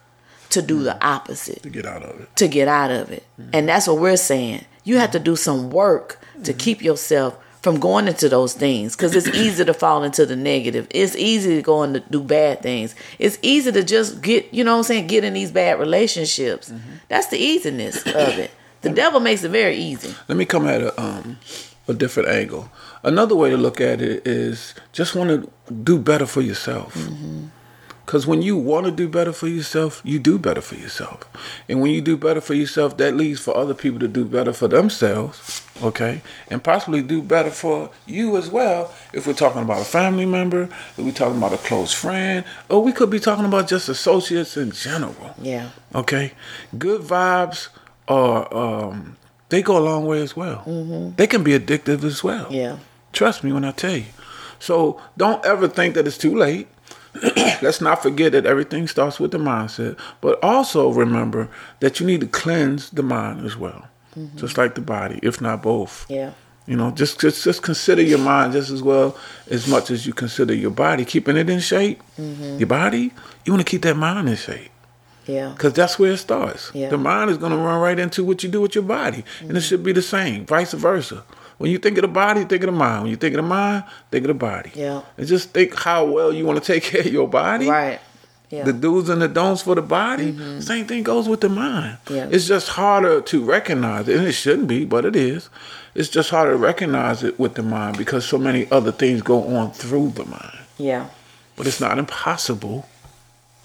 to 0.50 0.62
do 0.62 0.83
the 0.83 0.91
mm-hmm. 0.91 1.07
opposite 1.07 1.63
to 1.63 1.69
get 1.69 1.85
out 1.85 2.03
of 2.03 2.19
it. 2.19 2.35
to 2.38 2.47
get 2.47 2.67
out 2.67 2.91
of 2.91 3.12
it. 3.12 3.25
And 3.53 3.67
that's 3.67 3.88
what 3.88 4.00
we're 4.00 4.17
saying. 4.17 4.65
You 4.83 4.97
have 4.97 5.12
to 5.12 5.19
do 5.19 5.35
some 5.35 5.69
work 5.69 6.19
to 6.43 6.53
keep 6.53 6.81
yourself 6.81 7.38
from 7.65 7.79
going 7.79 8.07
into 8.07 8.29
those 8.29 8.53
things 8.53 8.95
because 8.95 9.15
it's 9.15 9.27
easy 9.35 9.65
to 9.65 9.74
fall 9.74 10.03
into 10.03 10.24
the 10.25 10.35
negative. 10.35 10.85
It's 10.91 11.15
easy 11.15 11.55
to 11.55 11.62
go 11.63 11.81
and 11.81 12.03
do 12.12 12.21
bad 12.21 12.62
things. 12.62 12.93
It's 13.17 13.39
easy 13.41 13.71
to 13.71 13.83
just 13.83 14.21
get, 14.21 14.53
you 14.53 14.63
know 14.63 14.74
what 14.74 14.77
I'm 14.77 14.83
saying, 14.83 15.07
get 15.07 15.24
in 15.24 15.33
these 15.33 15.51
bad 15.51 15.79
relationships. 15.79 16.71
That's 17.07 17.27
the 17.27 17.39
easiness 17.39 18.05
of 18.05 18.38
it. 18.38 18.51
The 18.85 18.91
devil 18.91 19.19
makes 19.19 19.43
it 19.43 19.49
very 19.49 19.75
easy. 19.77 20.13
Let 20.27 20.37
me 20.37 20.45
come 20.45 20.67
at 20.67 20.79
a 20.79 21.01
um 21.01 21.39
a 21.87 21.93
different 21.93 22.29
angle. 22.29 22.69
Another 23.01 23.35
way 23.35 23.49
to 23.49 23.57
look 23.57 23.81
at 23.81 23.99
it 23.99 24.27
is 24.27 24.75
just 24.93 25.15
want 25.15 25.29
to 25.31 25.73
do 25.73 25.97
better 25.97 26.27
for 26.27 26.41
yourself. 26.41 26.95
Because 28.05 28.27
when 28.27 28.43
you 28.43 28.55
want 28.55 28.85
to 28.85 28.91
do 28.91 29.09
better 29.09 29.33
for 29.33 29.47
yourself, 29.47 30.03
you 30.03 30.19
do 30.19 30.37
better 30.37 30.61
for 30.61 30.75
yourself. 30.75 31.21
And 31.67 31.81
when 31.81 31.89
you 31.89 32.01
do 32.01 32.15
better 32.15 32.41
for 32.41 32.53
yourself, 32.53 32.97
that 32.97 33.15
leads 33.15 33.39
for 33.39 33.57
other 33.57 33.73
people 33.73 33.99
to 34.01 34.07
do 34.07 34.23
better 34.23 34.53
for 34.53 34.67
themselves, 34.67 35.63
okay? 35.81 36.21
And 36.51 36.63
possibly 36.63 37.01
do 37.01 37.23
better 37.23 37.49
for 37.49 37.89
you 38.05 38.37
as 38.37 38.51
well. 38.51 38.93
If 39.13 39.25
we're 39.25 39.33
talking 39.33 39.63
about 39.63 39.81
a 39.81 39.85
family 39.85 40.27
member, 40.27 40.69
if 40.95 40.99
we're 40.99 41.11
talking 41.11 41.39
about 41.39 41.53
a 41.53 41.57
close 41.57 41.91
friend, 41.91 42.45
or 42.69 42.83
we 42.83 42.91
could 42.91 43.09
be 43.09 43.19
talking 43.19 43.45
about 43.45 43.67
just 43.67 43.89
associates 43.89 44.55
in 44.55 44.69
general. 44.69 45.33
Yeah. 45.41 45.69
Okay, 45.95 46.33
good 46.77 47.01
vibes 47.01 47.69
are 48.07 48.53
um, 48.53 49.17
they 49.50 49.62
go 49.62 49.77
a 49.77 49.79
long 49.79 50.05
way 50.05 50.21
as 50.21 50.35
well. 50.35 50.63
Mm-hmm. 50.65 51.15
They 51.15 51.27
can 51.27 51.43
be 51.43 51.57
addictive 51.57 52.03
as 52.03 52.24
well. 52.24 52.47
Yeah. 52.51 52.77
Trust 53.13 53.43
me 53.43 53.51
when 53.51 53.65
I 53.65 53.71
tell 53.71 53.95
you. 53.97 54.05
So 54.59 55.01
don't 55.17 55.43
ever 55.45 55.67
think 55.67 55.95
that 55.95 56.07
it's 56.07 56.17
too 56.17 56.35
late. 56.35 56.67
Let's 57.62 57.79
not 57.81 58.03
forget 58.03 58.33
that 58.33 58.45
everything 58.45 58.88
starts 58.88 59.19
with 59.19 59.31
the 59.31 59.38
mindset, 59.38 59.97
but 60.19 60.43
also 60.43 60.91
remember 60.91 61.50
that 61.79 62.00
you 62.00 62.05
need 62.05 62.21
to 62.21 62.27
cleanse 62.27 62.89
the 62.89 63.03
mind 63.03 63.45
as 63.45 63.55
well, 63.55 63.88
mm-hmm. 64.17 64.38
just 64.38 64.57
like 64.57 64.75
the 64.75 64.81
body, 64.81 65.19
if 65.24 65.39
not 65.39 65.62
both. 65.63 66.05
Yeah. 66.09 66.33
You 66.67 66.75
know, 66.75 66.91
just, 66.91 67.21
just 67.21 67.43
just 67.43 67.62
consider 67.62 68.01
your 68.01 68.17
mind 68.17 68.53
just 68.53 68.71
as 68.71 68.81
well 68.81 69.15
as 69.50 69.67
much 69.67 69.91
as 69.91 70.07
you 70.07 70.13
consider 70.13 70.53
your 70.53 70.71
body, 70.71 71.05
keeping 71.05 71.38
it 71.38 71.50
in 71.50 71.59
shape. 71.59 72.01
Mm-hmm. 72.19 72.57
Your 72.57 72.67
body, 72.67 73.13
you 73.45 73.53
want 73.53 73.65
to 73.65 73.69
keep 73.69 73.83
that 73.83 73.95
mind 73.95 74.27
in 74.27 74.35
shape. 74.35 74.71
Yeah. 75.25 75.50
Because 75.50 75.74
that's 75.74 75.98
where 75.98 76.12
it 76.12 76.17
starts. 76.17 76.72
Yeah. 76.74 76.89
The 76.89 76.98
mind 76.98 77.29
is 77.29 77.38
going 77.38 77.51
to 77.51 77.58
run 77.58 77.79
right 77.82 77.98
into 77.98 78.24
what 78.24 78.44
you 78.44 78.50
do 78.50 78.62
with 78.62 78.75
your 78.75 78.84
body. 78.84 79.24
And 79.41 79.51
it 79.51 79.53
mm-hmm. 79.53 79.60
should 79.60 79.84
be 79.84 79.91
the 79.91 80.01
same, 80.01 80.46
vice 80.46 80.74
versa. 80.74 81.24
When 81.58 81.72
you 81.72 81.77
think 81.77 81.98
of 81.98 82.01
the 82.01 82.10
body, 82.10 82.44
think 82.44 82.63
of 82.63 82.67
the 82.67 82.77
mind. 82.77 83.03
When 83.03 83.12
you 83.12 83.17
think 83.17 83.34
of 83.34 83.44
the 83.44 83.48
mind, 83.48 83.86
think 84.12 84.25
of 84.25 84.27
the 84.27 84.34
body. 84.34 84.72
Yeah. 84.75 85.03
And 85.17 85.27
just 85.27 85.51
think 85.51 85.75
how 85.75 86.05
well 86.05 86.34
you 86.34 86.46
want 86.46 86.62
to 86.62 86.74
take 86.74 86.84
care 86.91 87.01
of 87.01 87.08
your 87.08 87.27
body. 87.27 87.70
Right. 87.70 88.00
Yeah. 88.50 88.63
The 88.63 88.74
do's 88.74 89.10
and 89.10 89.22
the 89.22 89.27
don'ts 89.27 89.63
for 89.63 89.75
the 89.75 89.82
body. 89.82 90.32
Mm-hmm. 90.32 90.60
Same 90.60 90.86
thing 90.86 91.03
goes 91.03 91.27
with 91.27 91.41
the 91.41 91.50
mind. 91.50 91.98
Yeah. 92.10 92.27
It's 92.29 92.48
just 92.48 92.70
harder 92.70 93.22
to 93.22 93.44
recognize 93.44 94.08
it, 94.08 94.17
and 94.17 94.27
it 94.27 94.34
shouldn't 94.34 94.67
be, 94.67 94.86
but 94.86 95.03
it 95.03 95.15
is. 95.15 95.50
It's 95.96 96.10
just 96.10 96.29
harder 96.29 96.51
to 96.51 96.58
recognize 96.58 97.24
it 97.24 97.39
with 97.39 97.55
the 97.55 97.63
mind 97.63 97.98
because 97.98 98.25
so 98.25 98.38
many 98.38 98.70
other 98.70 98.91
things 98.91 99.22
go 99.22 99.48
on 99.55 99.72
through 99.72 100.12
the 100.12 100.25
mind. 100.25 100.60
yeah. 100.77 101.10
But 101.58 101.67
it's 101.67 101.79
not 101.79 101.98
impossible. 101.98 102.86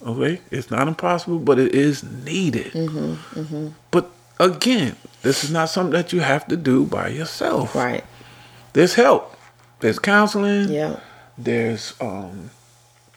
Okay, 0.07 0.41
it's 0.51 0.71
not 0.71 0.89
impossible, 0.89 1.39
but 1.39 1.59
it 1.59 1.75
is 1.75 2.03
needed. 2.03 2.73
But 3.91 4.11
again, 4.39 4.97
this 5.23 5.45
is 5.45 5.51
not 5.51 5.69
something 5.69 5.93
that 5.93 6.13
you 6.13 6.21
have 6.21 6.47
to 6.49 6.57
do 6.57 6.87
by 6.87 7.09
yourself. 7.09 7.75
Right. 7.75 8.05
There's 8.73 8.95
help. 8.95 9.37
There's 9.81 9.99
counseling. 9.99 10.71
Yeah. 10.71 11.01
There's 11.37 11.95
um, 12.01 12.51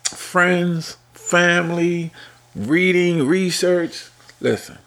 friends, 0.04 0.98
family, 1.14 2.12
reading, 2.56 3.28
research. 3.28 4.10
Listen, 4.42 4.78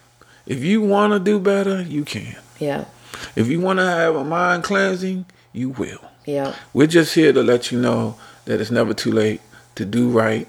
if 0.47 0.63
you 0.63 0.83
want 0.83 1.13
to 1.13 1.19
do 1.19 1.39
better, 1.39 1.83
you 1.83 2.05
can. 2.05 2.37
Yeah. 2.59 2.85
If 3.35 3.49
you 3.49 3.61
want 3.61 3.79
to 3.79 3.87
have 3.87 4.17
a 4.17 4.25
mind 4.25 4.65
cleansing, 4.65 5.25
you 5.53 5.71
will. 5.71 6.01
Yeah. 6.27 6.55
We're 6.75 6.87
just 6.87 7.15
here 7.15 7.33
to 7.33 7.43
let 7.43 7.71
you 7.73 7.81
know 7.81 8.19
that 8.45 8.61
it's 8.61 8.71
never 8.71 8.93
too 8.93 9.13
late 9.13 9.41
to 9.77 9.85
do 9.85 10.09
right, 10.09 10.49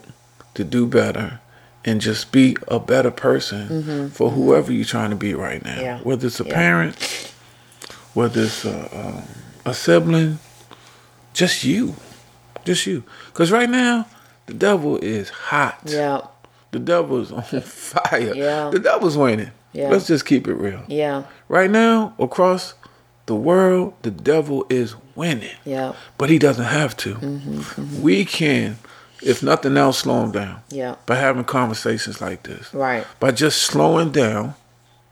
to 0.58 0.64
do 0.64 0.86
better, 0.88 1.40
and 1.86 2.02
just 2.02 2.32
be 2.32 2.58
a 2.68 2.80
better 2.80 3.12
person 3.12 4.10
for 4.10 4.32
whoever 4.32 4.74
you're 4.74 4.84
trying 4.86 5.12
to 5.12 5.16
be 5.16 5.34
right 5.34 5.64
now. 5.64 5.72
Mm-hmm. 5.76 5.82
Yeah. 5.82 6.00
Whether 6.00 6.28
it's 6.28 6.40
a 6.40 6.46
Yeah. 6.46 6.54
parent, 6.54 7.32
whether 8.14 8.42
it's 8.44 8.66
a, 8.66 9.00
um, 9.00 9.24
a 9.66 9.74
sibling, 9.74 10.40
just 11.34 11.64
you. 11.64 11.96
Just 12.66 12.86
you. 12.88 13.04
Because 13.28 13.52
right 13.52 13.70
now, 13.70 14.08
the 14.48 14.54
devil 14.54 14.98
is 14.98 15.30
hot. 15.30 15.80
Yeah. 15.86 16.22
The 16.72 16.80
devil 16.80 17.22
is 17.22 17.32
on 17.38 17.44
fire. 17.44 18.34
Yeah. 18.36 18.70
The 18.72 18.80
devil's 18.80 19.16
winning. 19.16 19.52
Yeah. 19.74 19.90
Let's 19.90 20.08
just 20.08 20.26
keep 20.26 20.48
it 20.48 20.56
real. 20.56 20.82
Yeah. 20.88 21.24
Right 21.48 21.70
now, 21.70 22.16
across 22.20 22.74
the 23.28 23.36
world, 23.36 23.94
the 24.02 24.12
devil 24.12 24.66
is 24.70 24.96
winning. 25.16 25.56
Yeah. 25.66 25.94
But 26.18 26.30
he 26.32 26.40
doesn't 26.40 26.66
have 26.66 26.98
to. 26.98 27.16
Mm-hmm, 27.16 28.02
We 28.02 28.26
can, 28.26 28.80
if 29.22 29.42
nothing 29.44 29.78
else, 29.78 30.00
slow 30.00 30.22
them 30.22 30.32
down 30.32 30.62
Yeah. 30.70 30.96
by 31.06 31.16
having 31.16 31.44
conversations 31.44 32.22
like 32.22 32.44
this. 32.44 32.74
Right. 32.74 33.06
By 33.20 33.32
just 33.32 33.62
slowing 33.64 34.12
down, 34.12 34.56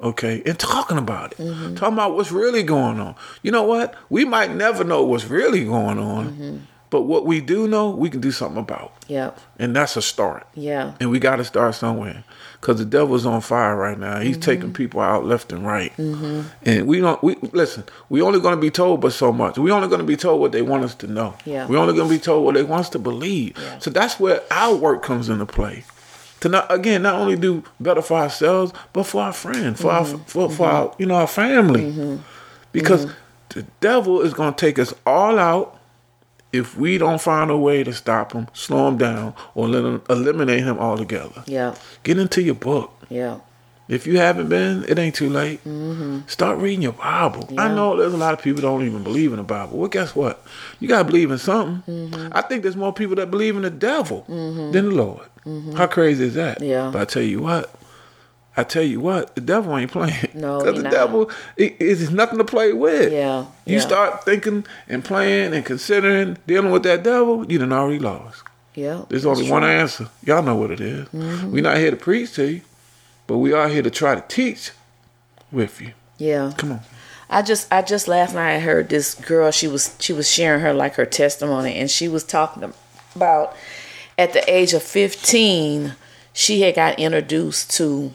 okay, 0.02 0.42
and 0.46 0.58
talking 0.60 0.98
about 0.98 1.32
it. 1.34 1.38
Mm-hmm. 1.40 1.76
Talking 1.76 1.94
about 1.96 2.16
what's 2.16 2.32
really 2.32 2.64
going 2.64 3.00
on. 3.00 3.16
You 3.42 3.52
know 3.52 3.64
what? 3.64 3.96
We 4.10 4.26
might 4.26 4.54
never 4.54 4.84
know 4.84 5.04
what's 5.04 5.26
really 5.26 5.66
going 5.66 6.00
on, 6.00 6.26
Mm-hmm. 6.30 6.58
But 6.90 7.02
what 7.02 7.26
we 7.26 7.42
do 7.42 7.68
know, 7.68 7.90
we 7.90 8.10
can 8.10 8.22
do 8.22 8.32
something 8.32 8.60
about. 8.60 8.94
Yeah. 9.08 9.32
And 9.60 9.76
that's 9.76 9.98
a 9.98 10.02
start. 10.02 10.48
Yeah. 10.54 10.94
And 11.00 11.10
we 11.12 11.20
got 11.20 11.38
to 11.38 11.44
start 11.44 11.76
somewhere. 11.76 12.24
Because 12.62 12.78
the 12.80 12.86
devil's 12.86 13.26
on 13.26 13.42
fire 13.42 13.76
right 13.76 13.98
now. 14.00 14.20
He's 14.20 14.38
Mm-hmm. 14.38 14.42
taking 14.42 14.74
people 14.74 15.00
out 15.02 15.26
left 15.26 15.52
and 15.52 15.66
right. 15.66 15.92
And 15.98 16.88
we 16.88 17.00
don't, 17.02 17.22
we 17.24 17.36
listen, 17.52 17.84
we 18.10 18.22
only 18.22 18.40
going 18.40 18.56
to 18.56 18.62
be 18.62 18.72
told 18.72 19.02
but 19.02 19.14
so 19.14 19.32
much. 19.32 19.58
we 19.58 19.72
only 19.72 19.88
going 19.88 20.00
to 20.00 20.06
be 20.06 20.16
told 20.16 20.40
what 20.42 20.52
they 20.52 20.62
want 20.62 20.84
us 20.84 20.96
to 20.96 21.08
know. 21.08 21.36
Yeah. 21.46 21.68
we 21.68 21.76
only 21.78 21.94
going 21.94 22.08
to 22.10 22.14
be 22.16 22.20
told 22.20 22.44
what 22.46 22.56
they 22.56 22.64
want 22.64 22.82
us 22.82 22.90
to 22.90 23.00
believe. 23.00 23.58
Yeah. 23.60 23.80
So 23.80 23.90
that's 23.90 24.20
where 24.20 24.42
our 24.52 24.76
work 24.76 25.04
comes 25.04 25.30
into 25.30 25.46
play. 25.46 25.84
To 26.42 26.50
not, 26.50 26.72
again, 26.72 27.02
not 27.04 27.16
only 27.16 27.36
do 27.36 27.64
better 27.80 28.02
for 28.02 28.18
ourselves, 28.20 28.74
but 28.94 29.04
for 29.04 29.22
our 29.24 29.34
friends, 29.34 29.82
for 29.82 29.92
Mm-hmm. 29.92 30.14
our, 30.16 30.20
for, 30.28 30.50
for 30.50 30.68
our, 30.68 30.96
you 30.98 31.06
know, 31.06 31.16
our 31.16 31.28
family. 31.28 32.20
Because 32.72 33.08
the 33.50 33.64
devil 33.80 34.22
is 34.22 34.34
going 34.34 34.54
to 34.54 34.58
take 34.60 34.78
us 34.80 34.94
all 35.06 35.40
out 35.40 35.75
if 36.54 36.78
we 36.78 36.98
don't 36.98 37.22
find 37.22 37.52
a 37.52 37.58
way 37.58 37.84
to 37.84 37.94
stop 37.94 38.32
him, 38.34 38.48
slow 38.54 38.88
him 38.88 38.98
down, 38.98 39.34
or 39.56 39.68
let 39.68 39.84
him 39.84 40.02
eliminate 40.10 40.64
him 40.64 40.78
altogether. 40.80 41.44
Yeah. 41.46 41.76
Get 42.04 42.18
into 42.18 42.42
your 42.42 42.56
book. 42.56 42.94
Yeah. 43.10 43.40
If 43.88 44.08
you 44.08 44.18
haven't 44.18 44.50
been, 44.50 44.84
it 44.88 44.98
ain't 44.98 45.14
too 45.14 45.30
late. 45.30 45.60
Start 46.28 46.58
reading 46.58 46.82
your 46.82 46.94
Bible. 46.94 47.44
I 47.52 47.68
Mm-hmm. 47.68 47.76
Know 47.76 47.96
there's 47.96 48.14
a 48.14 48.18
lot 48.18 48.34
of 48.34 48.42
people 48.42 48.62
don't 48.64 48.84
even 48.84 49.04
believe 49.04 49.32
in 49.32 49.38
the 49.38 49.44
Bible. 49.44 49.78
Well, 49.78 49.90
guess 49.90 50.16
what? 50.16 50.44
You 50.80 50.88
gotta 50.88 51.04
believe 51.04 51.30
in 51.30 51.38
something. 51.38 51.84
Mm-hmm. 52.10 52.30
I 52.36 52.42
think 52.42 52.64
there's 52.64 52.76
more 52.76 52.92
people 52.94 53.16
that 53.18 53.30
believe 53.30 53.56
in 53.56 53.62
the 53.62 53.70
devil 53.70 54.24
than 54.28 54.72
the 54.72 54.82
Lord. 54.96 55.28
How 55.78 55.86
crazy 55.86 56.26
is 56.26 56.34
that? 56.34 56.58
Mm-hmm. 56.58 56.70
Yeah. 56.70 56.90
But 56.92 57.02
I 57.02 57.06
tell 57.06 57.22
you 57.22 57.42
what, 57.42 57.70
I 58.58 58.64
tell 58.64 58.84
you 58.84 59.00
what, 59.02 59.36
the 59.36 59.42
devil 59.42 59.76
ain't 59.78 59.92
playing. 59.92 60.16
No, 60.34 60.60
because 60.60 60.78
the 60.78 60.84
not. 60.84 60.92
devil 60.92 61.32
it, 61.58 61.76
it's 61.80 62.10
nothing 62.10 62.38
to 62.38 62.44
play 62.46 62.72
with. 62.74 63.12
Yeah, 63.12 63.46
You 63.66 63.76
yeah. 63.76 63.80
start 63.80 64.24
thinking 64.24 64.66
and 64.88 65.04
playing 65.04 65.54
and 65.54 65.66
considering 65.66 66.38
dealing 66.48 66.72
with 66.72 66.84
that 66.84 67.04
devil, 67.04 67.46
you 67.52 67.58
done 67.60 67.74
already 67.74 68.00
lost. 68.00 68.44
Yeah. 68.74 69.04
There's 69.10 69.26
only 69.26 69.42
That's 69.44 69.52
one. 69.52 69.62
Mm-hmm. 69.64 69.80
answer. 69.82 70.10
Y'all 70.24 70.44
know 70.44 70.56
what 70.56 70.72
it 70.72 70.82
is. 70.82 71.08
We're 71.14 71.64
not 71.64 71.78
here 71.78 71.92
to 71.92 71.98
preach 71.98 72.34
to 72.36 72.50
you, 72.52 72.62
but 73.28 73.38
we 73.38 73.54
are 73.54 73.68
here 73.70 73.82
to 73.84 73.90
try 73.92 74.16
to 74.16 74.22
teach 74.28 74.72
with 75.52 75.80
you. 75.82 75.94
Yeah. 76.18 76.52
Come 76.58 76.74
on. 76.74 76.80
I 77.30 77.42
just 77.42 77.72
I 77.74 77.82
just 77.82 78.08
last 78.08 78.36
night 78.36 78.56
I 78.56 78.60
heard 78.60 78.90
this 78.90 79.16
girl 79.16 79.52
she 79.52 79.68
was 79.68 79.96
she 80.00 80.14
was 80.14 80.30
sharing 80.30 80.62
her 80.62 80.74
like 80.74 80.96
her 80.96 81.06
testimony 81.06 81.76
and 81.76 81.90
she 81.90 82.08
was 82.08 82.24
talking 82.24 82.72
about 83.16 83.56
at 84.18 84.34
the 84.34 84.48
age 84.50 84.74
of 84.74 84.84
15 84.84 85.96
she 86.34 86.62
had 86.62 86.76
got 86.76 87.00
introduced 87.00 87.72
to 87.78 88.14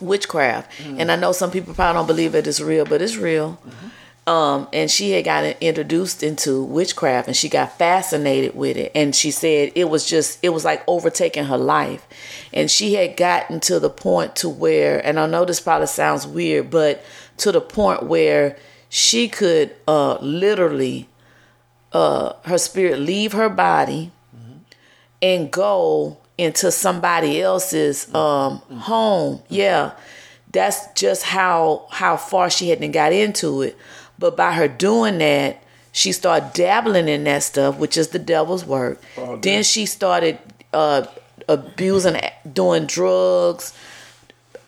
witchcraft. 0.00 0.70
And 0.84 1.10
I 1.10 1.16
know 1.16 1.32
some 1.32 1.50
people 1.50 1.74
probably 1.74 1.98
don't 1.98 2.06
believe 2.06 2.34
it 2.34 2.46
is 2.46 2.62
real 2.62 2.84
but 2.84 3.02
it's 3.02 3.16
real. 3.16 3.58
Um 4.26 4.68
and 4.72 4.90
she 4.90 5.12
had 5.12 5.24
gotten 5.24 5.54
introduced 5.60 6.22
into 6.22 6.62
witchcraft 6.64 7.28
and 7.28 7.36
she 7.36 7.48
got 7.48 7.78
fascinated 7.78 8.56
with 8.56 8.76
it. 8.76 8.90
And 8.94 9.14
she 9.14 9.30
said 9.30 9.72
it 9.74 9.88
was 9.88 10.04
just 10.08 10.38
it 10.42 10.48
was 10.50 10.64
like 10.64 10.82
overtaking 10.88 11.44
her 11.44 11.58
life. 11.58 12.06
And 12.52 12.70
she 12.70 12.94
had 12.94 13.16
gotten 13.16 13.60
to 13.60 13.78
the 13.78 13.90
point 13.90 14.34
to 14.36 14.48
where 14.48 15.04
and 15.06 15.20
I 15.20 15.26
know 15.26 15.44
this 15.44 15.60
probably 15.60 15.86
sounds 15.86 16.26
weird 16.26 16.70
but 16.70 17.04
to 17.38 17.52
the 17.52 17.60
point 17.60 18.04
where 18.04 18.56
she 18.88 19.28
could 19.28 19.74
uh 19.86 20.18
literally 20.20 21.08
uh 21.92 22.32
her 22.44 22.58
spirit 22.58 22.98
leave 22.98 23.32
her 23.32 23.48
body 23.48 24.10
and 25.22 25.50
go 25.50 26.18
into 26.38 26.70
somebody 26.70 27.40
else's 27.40 28.12
um 28.14 28.58
home. 28.58 29.42
Yeah. 29.48 29.92
That's 30.52 30.86
just 30.94 31.24
how 31.24 31.86
how 31.90 32.16
far 32.16 32.50
she 32.50 32.70
hadn't 32.70 32.92
got 32.92 33.12
into 33.12 33.62
it. 33.62 33.76
But 34.18 34.36
by 34.36 34.52
her 34.52 34.68
doing 34.68 35.18
that 35.18 35.62
she 35.92 36.12
started 36.12 36.52
dabbling 36.52 37.08
in 37.08 37.24
that 37.24 37.42
stuff 37.42 37.78
which 37.78 37.96
is 37.96 38.08
the 38.08 38.18
devil's 38.18 38.64
work. 38.64 39.00
Oh, 39.16 39.36
then 39.36 39.62
she 39.62 39.86
started 39.86 40.38
uh 40.72 41.06
abusing 41.48 42.20
doing 42.50 42.86
drugs 42.86 43.72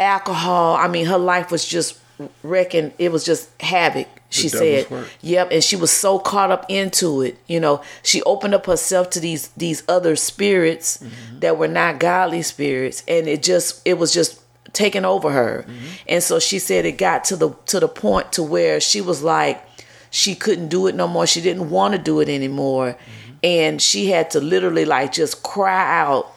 alcohol. 0.01 0.77
I 0.77 0.89
mean 0.89 1.07
her 1.07 1.19
life 1.19 1.51
was 1.51 1.65
just 1.65 1.99
wrecking. 2.43 2.93
It 2.99 3.13
was 3.13 3.25
just 3.25 3.49
havoc 3.61 4.09
she 4.30 4.49
said 4.49 4.90
work. 4.90 5.08
Yep, 5.23 5.49
and 5.52 5.64
she 5.64 5.76
was 5.76 5.90
so 5.90 6.18
caught 6.18 6.50
up 6.50 6.66
into 6.68 7.23
it. 7.23 7.38
You 7.47 7.61
know, 7.61 7.82
she 8.02 8.23
opened 8.23 8.54
up 8.54 8.66
herself 8.66 9.11
to 9.11 9.20
these 9.20 9.49
these 9.49 9.82
other 9.88 10.16
spirits 10.16 10.99
mm-hmm. 10.99 11.40
that 11.40 11.56
were 11.56 11.68
not 11.68 11.99
godly 11.99 12.42
spirits, 12.42 13.02
and 13.08 13.26
it 13.26 13.42
just 13.42 13.80
it 13.87 13.94
was 13.94 14.12
just 14.12 14.40
taking 14.73 15.04
over 15.04 15.30
her. 15.30 15.64
Mm-hmm. 15.66 15.87
And 16.08 16.23
so 16.23 16.38
she 16.38 16.58
said 16.58 16.85
it 16.85 16.99
got 16.99 17.25
to 17.25 17.37
the 17.37 17.50
to 17.66 17.80
the 17.80 17.88
point 17.88 18.32
to 18.32 18.42
where 18.42 18.80
she 18.80 19.00
was 19.00 19.23
like 19.23 19.64
she 20.11 20.35
couldn't 20.35 20.68
do 20.68 20.87
it 20.87 20.94
no 20.94 21.08
more. 21.08 21.26
She 21.26 21.40
didn't 21.40 21.70
want 21.70 21.92
to 21.92 21.99
do 21.99 22.20
it 22.20 22.28
anymore, 22.28 22.92
mm-hmm. 22.92 23.32
and 23.42 23.80
she 23.80 24.11
had 24.11 24.30
to 24.32 24.40
literally 24.40 24.85
like 24.85 25.12
just 25.12 25.42
cry 25.42 26.00
out 26.00 26.32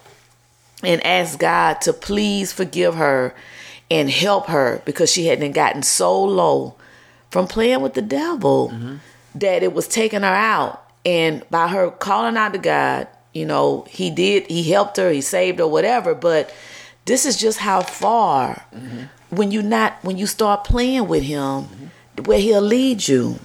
and 0.83 1.05
ask 1.05 1.37
God 1.39 1.81
to 1.81 1.93
please 1.93 2.53
forgive 2.53 2.95
her 2.95 3.35
and 3.89 4.09
help 4.09 4.47
her 4.47 4.81
because 4.85 5.11
she 5.11 5.27
hadn't 5.27 5.51
gotten 5.51 5.83
so 5.83 6.23
low 6.23 6.75
from 7.31 7.47
playing 7.47 7.81
with 7.81 7.93
the 7.95 8.01
devil 8.01 8.69
mm-hmm. 8.69 8.95
that 9.35 9.63
it 9.63 9.73
was 9.73 9.87
taking 9.87 10.21
her 10.21 10.27
out. 10.27 10.85
And 11.03 11.43
by 11.49 11.67
her 11.67 11.89
calling 11.89 12.37
out 12.37 12.53
to 12.53 12.59
God, 12.59 13.07
you 13.33 13.45
know, 13.45 13.87
he 13.89 14.11
did, 14.11 14.45
he 14.47 14.69
helped 14.71 14.97
her, 14.97 15.09
he 15.09 15.21
saved 15.21 15.59
her, 15.59 15.67
whatever. 15.67 16.13
But 16.13 16.53
this 17.05 17.25
is 17.25 17.37
just 17.37 17.57
how 17.57 17.81
far 17.81 18.63
mm-hmm. 18.75 19.35
when 19.35 19.51
you 19.51 19.63
not 19.63 19.97
when 20.03 20.17
you 20.17 20.27
start 20.27 20.65
playing 20.65 21.07
with 21.07 21.23
him, 21.23 21.63
mm-hmm. 21.63 22.23
where 22.25 22.39
he'll 22.39 22.61
lead 22.61 23.07
you. 23.07 23.39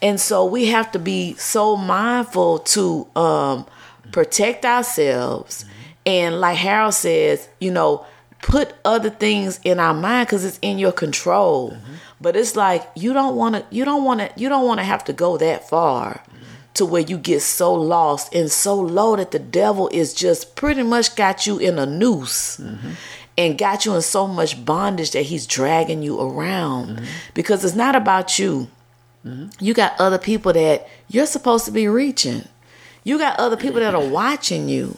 And 0.00 0.20
so 0.20 0.44
we 0.44 0.66
have 0.66 0.92
to 0.92 0.98
be 0.98 1.34
so 1.34 1.76
mindful 1.76 2.60
to 2.60 3.06
um, 3.16 3.66
protect 4.12 4.64
ourselves. 4.64 5.64
And 6.06 6.40
like 6.40 6.58
Harold 6.58 6.94
says, 6.94 7.48
you 7.58 7.70
know, 7.70 8.06
put 8.42 8.74
other 8.84 9.08
things 9.08 9.58
in 9.64 9.80
our 9.80 9.94
mind 9.94 10.28
because 10.28 10.44
it's 10.44 10.58
in 10.60 10.78
your 10.78 10.92
control. 10.92 11.76
But 12.24 12.36
it's 12.36 12.56
like 12.56 12.88
you 12.96 13.12
don't 13.12 13.36
want 13.36 13.54
to, 13.54 13.66
you 13.68 13.84
don't 13.84 14.02
want 14.02 14.20
to, 14.20 14.30
you 14.34 14.48
don't 14.48 14.66
want 14.66 14.80
to 14.80 14.84
have 14.84 15.04
to 15.04 15.12
go 15.12 15.36
that 15.36 15.68
far 15.68 16.22
to 16.72 16.86
where 16.86 17.02
you 17.02 17.18
get 17.18 17.42
so 17.42 17.74
lost 17.74 18.34
and 18.34 18.50
so 18.50 18.74
low 18.74 19.14
that 19.14 19.30
the 19.30 19.38
devil 19.38 19.90
is 19.92 20.14
just 20.14 20.56
pretty 20.56 20.82
much 20.82 21.16
got 21.16 21.46
you 21.46 21.58
in 21.58 21.78
a 21.78 21.84
noose. 21.84 22.56
Mm-hmm. 22.56 22.92
and 23.36 23.58
got 23.58 23.84
you 23.84 23.94
in 23.94 24.00
so 24.00 24.26
much 24.26 24.64
bondage 24.64 25.10
that 25.10 25.24
he's 25.24 25.46
dragging 25.46 26.02
you 26.02 26.18
around 26.18 26.96
mm-hmm. 26.96 27.04
because 27.34 27.62
it's 27.62 27.74
not 27.74 27.94
about 27.94 28.38
you. 28.38 28.68
Mm-hmm. 29.26 29.48
You 29.62 29.74
got 29.74 29.92
other 30.00 30.18
people 30.18 30.54
that 30.54 30.88
you're 31.08 31.26
supposed 31.26 31.66
to 31.66 31.72
be 31.72 31.88
reaching. 31.88 32.48
You 33.02 33.18
got 33.18 33.38
other 33.38 33.58
people 33.58 33.80
that 33.80 33.94
are 33.94 34.08
watching 34.08 34.70
you. 34.70 34.96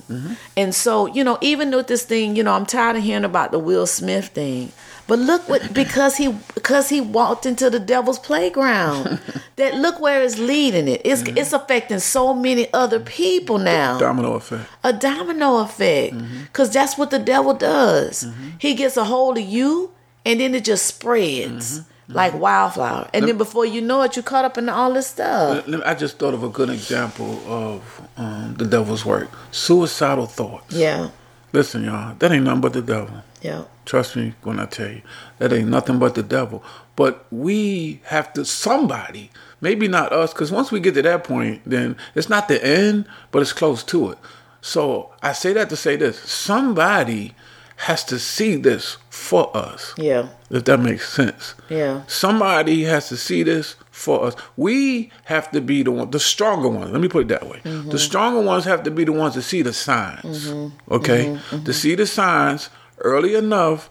And 0.56 0.72
so, 0.72 1.06
you 1.06 1.24
know, 1.24 1.38
even 1.40 1.72
with 1.72 1.88
this 1.88 2.04
thing, 2.04 2.36
you 2.36 2.44
know, 2.44 2.52
I'm 2.52 2.66
tired 2.66 2.94
of 2.94 3.02
hearing 3.02 3.24
about 3.24 3.50
the 3.50 3.58
Will 3.58 3.86
Smith 3.86 4.28
thing. 4.28 4.70
But 5.06 5.20
look 5.20 5.48
what 5.48 5.72
because 5.72 6.16
he 6.16 6.32
because 6.54 6.88
he 6.88 7.00
walked 7.00 7.46
into 7.46 7.70
the 7.70 7.80
devil's 7.80 8.18
playground. 8.18 9.20
that 9.56 9.74
look 9.74 10.00
where 10.00 10.22
it's 10.22 10.38
leading 10.38 10.86
it. 10.86 11.00
It's 11.04 11.22
it's 11.22 11.52
affecting 11.52 11.98
so 11.98 12.34
many 12.34 12.72
other 12.72 13.00
people 13.00 13.58
now 13.58 13.98
Domino 13.98 14.34
effect. 14.34 14.68
a 14.84 14.92
domino 14.92 15.58
effect 15.58 16.14
mm-hmm. 16.14 16.42
because 16.44 16.70
that's 16.70 16.96
what 16.96 17.10
the 17.10 17.18
devil 17.18 17.54
does 17.54 18.24
mm-hmm. 18.24 18.50
he 18.58 18.74
gets 18.74 18.96
a 18.96 19.04
hold 19.04 19.38
of 19.38 19.44
you 19.44 19.92
and 20.24 20.40
then 20.40 20.54
it 20.54 20.64
just 20.64 20.86
spreads 20.86 21.80
mm-hmm. 21.80 22.12
like 22.12 22.34
wildflower 22.34 23.08
and 23.14 23.26
then 23.26 23.38
before 23.38 23.64
you 23.64 23.80
know 23.80 24.02
it 24.02 24.16
you 24.16 24.22
caught 24.22 24.44
up 24.44 24.58
in 24.58 24.68
all 24.68 24.92
this 24.92 25.06
stuff 25.06 25.66
Let- 25.66 25.68
let 25.68 25.86
I 25.86 25.94
just 25.94 26.18
thought 26.18 26.34
of 26.34 26.42
a 26.42 26.48
good 26.48 26.70
example 26.70 27.40
of 27.46 28.00
um, 28.16 28.54
the 28.56 28.66
devil's 28.66 29.04
work. 29.04 29.30
Suicidal 29.50 30.26
thoughts. 30.26 30.74
yeah 30.74 31.10
Listen, 31.52 31.84
y'all, 31.84 32.14
that 32.18 32.32
ain't 32.32 32.44
nothing 32.44 32.60
but 32.60 32.74
the 32.74 32.82
devil. 32.82 33.22
Yeah 33.42 33.64
Trust 33.86 34.16
me 34.16 34.34
when 34.42 34.58
I 34.58 34.66
tell 34.66 34.90
you, 34.90 35.02
that 35.38 35.52
ain't 35.52 35.68
nothing 35.68 36.00
but 36.00 36.16
the 36.16 36.22
devil. 36.22 36.62
But 36.96 37.24
we 37.30 38.00
have 38.06 38.32
to, 38.32 38.44
somebody, 38.44 39.30
maybe 39.60 39.86
not 39.86 40.12
us, 40.12 40.32
because 40.32 40.50
once 40.50 40.72
we 40.72 40.80
get 40.80 40.94
to 40.94 41.02
that 41.02 41.22
point, 41.22 41.62
then 41.64 41.96
it's 42.14 42.28
not 42.28 42.48
the 42.48 42.62
end, 42.64 43.06
but 43.30 43.42
it's 43.42 43.52
close 43.52 43.84
to 43.84 44.10
it. 44.10 44.18
So 44.60 45.12
I 45.22 45.32
say 45.32 45.52
that 45.52 45.70
to 45.70 45.76
say 45.76 45.94
this 45.94 46.18
somebody 46.18 47.34
has 47.76 48.02
to 48.04 48.18
see 48.18 48.56
this 48.56 48.96
for 49.08 49.56
us, 49.56 49.94
yeah 49.96 50.28
if 50.50 50.64
that 50.64 50.80
makes 50.80 51.08
sense. 51.08 51.54
yeah 51.68 52.02
Somebody 52.06 52.84
has 52.84 53.08
to 53.10 53.16
see 53.16 53.42
this 53.42 53.76
for 53.90 54.24
us. 54.24 54.34
We 54.56 55.12
have 55.24 55.50
to 55.52 55.60
be 55.60 55.82
the 55.82 55.92
one, 55.92 56.10
the 56.10 56.18
stronger 56.18 56.68
ones. 56.68 56.90
Let 56.90 57.00
me 57.00 57.08
put 57.08 57.26
it 57.26 57.28
that 57.28 57.48
way. 57.48 57.60
The 57.62 57.68
mm-hmm. 57.68 57.96
stronger 57.98 58.40
ones 58.40 58.64
have 58.64 58.82
to 58.84 58.90
be 58.90 59.04
the 59.04 59.12
ones 59.12 59.34
to 59.34 59.42
see 59.42 59.62
the 59.62 59.72
signs. 59.72 60.48
Mm-hmm. 60.48 60.94
Okay, 60.94 61.26
mm-hmm. 61.26 61.64
to 61.64 61.72
see 61.72 61.94
the 61.94 62.06
signs 62.06 62.70
early 63.12 63.34
enough 63.34 63.90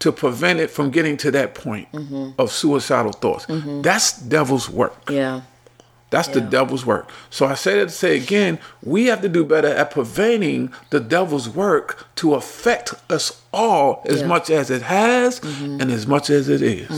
to 0.00 0.12
prevent 0.12 0.58
it 0.60 0.70
from 0.70 0.90
getting 0.90 1.16
to 1.16 1.30
that 1.30 1.54
point 1.54 1.90
mm-hmm. 1.92 2.30
of 2.38 2.50
suicidal 2.50 3.12
thoughts. 3.12 3.46
Mm-hmm. 3.46 3.82
That's 3.82 4.18
devil's 4.20 4.68
work. 4.68 4.96
yeah 5.10 5.42
That's 6.10 6.28
the 6.28 6.40
devil's 6.40 6.84
work. 6.84 7.06
So 7.30 7.46
I 7.46 7.54
say 7.54 7.78
that 7.78 7.88
to 7.88 7.94
say 8.04 8.16
again, 8.16 8.58
we 8.82 9.06
have 9.10 9.22
to 9.22 9.28
do 9.28 9.44
better 9.44 9.68
at 9.68 9.90
preventing 9.92 10.72
the 10.90 11.00
devil's 11.00 11.48
work 11.48 12.06
to 12.16 12.34
affect 12.34 12.94
us 13.08 13.40
all 13.52 14.02
as 14.12 14.20
Yeah. 14.20 14.26
much 14.26 14.50
as 14.50 14.70
it 14.70 14.82
has 14.82 15.40
mm-hmm. 15.40 15.80
and 15.80 15.90
as 15.90 16.04
much 16.06 16.28
as 16.38 16.48
it 16.48 16.62
is. 16.62 16.92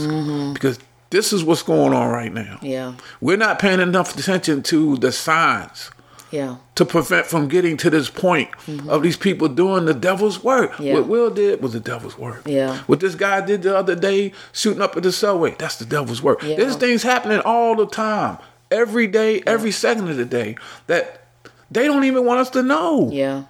Because 0.53 0.79
this 1.11 1.31
is 1.31 1.43
what's 1.43 1.63
going 1.63 1.93
on 1.93 2.09
right 2.09 2.33
now. 2.33 2.57
yeah 2.61 2.95
We're 3.21 3.37
not 3.47 3.59
paying 3.59 3.79
enough 3.79 4.17
attention 4.17 4.63
to 4.63 4.97
the 4.97 5.11
signs 5.11 5.91
yeah 6.31 6.57
to 6.75 6.83
prevent 6.85 7.25
from 7.25 7.47
getting 7.47 7.77
to 7.77 7.89
this 7.89 8.09
point 8.09 8.49
of 8.89 9.01
these 9.01 9.15
people 9.15 9.47
doing 9.47 9.85
the 9.85 9.93
devil's 9.93 10.43
work. 10.43 10.73
Mm-hmm. 10.73 10.83
Yeah. 10.83 10.93
What 10.95 11.07
Will 11.07 11.29
did 11.29 11.61
was 11.61 11.73
the 11.73 11.79
devil's 11.79 12.17
work. 12.17 12.41
Yeah. 12.45 12.79
What 12.87 12.99
this 12.99 13.15
guy 13.15 13.39
did 13.45 13.61
the 13.61 13.77
other 13.77 13.95
day, 13.95 14.33
shooting 14.51 14.81
up 14.81 14.97
at 14.97 15.03
the 15.03 15.11
subway, 15.11 15.55
that's 15.57 15.77
the 15.77 15.85
devil's 15.85 16.21
work. 16.21 16.43
Yeah. 16.43 16.57
There's 16.57 16.75
things 16.75 17.03
happening 17.03 17.39
all 17.45 17.75
the 17.75 17.87
time, 17.87 18.39
every 18.71 19.07
day, 19.07 19.41
every 19.47 19.71
second 19.71 20.09
of 20.09 20.17
the 20.17 20.25
day 20.25 20.57
that 20.87 21.27
they 21.71 21.85
don't 21.85 22.03
even 22.03 22.25
want 22.25 22.39
us 22.41 22.49
to 22.51 22.61
know. 22.63 23.09
yeah 23.11 23.43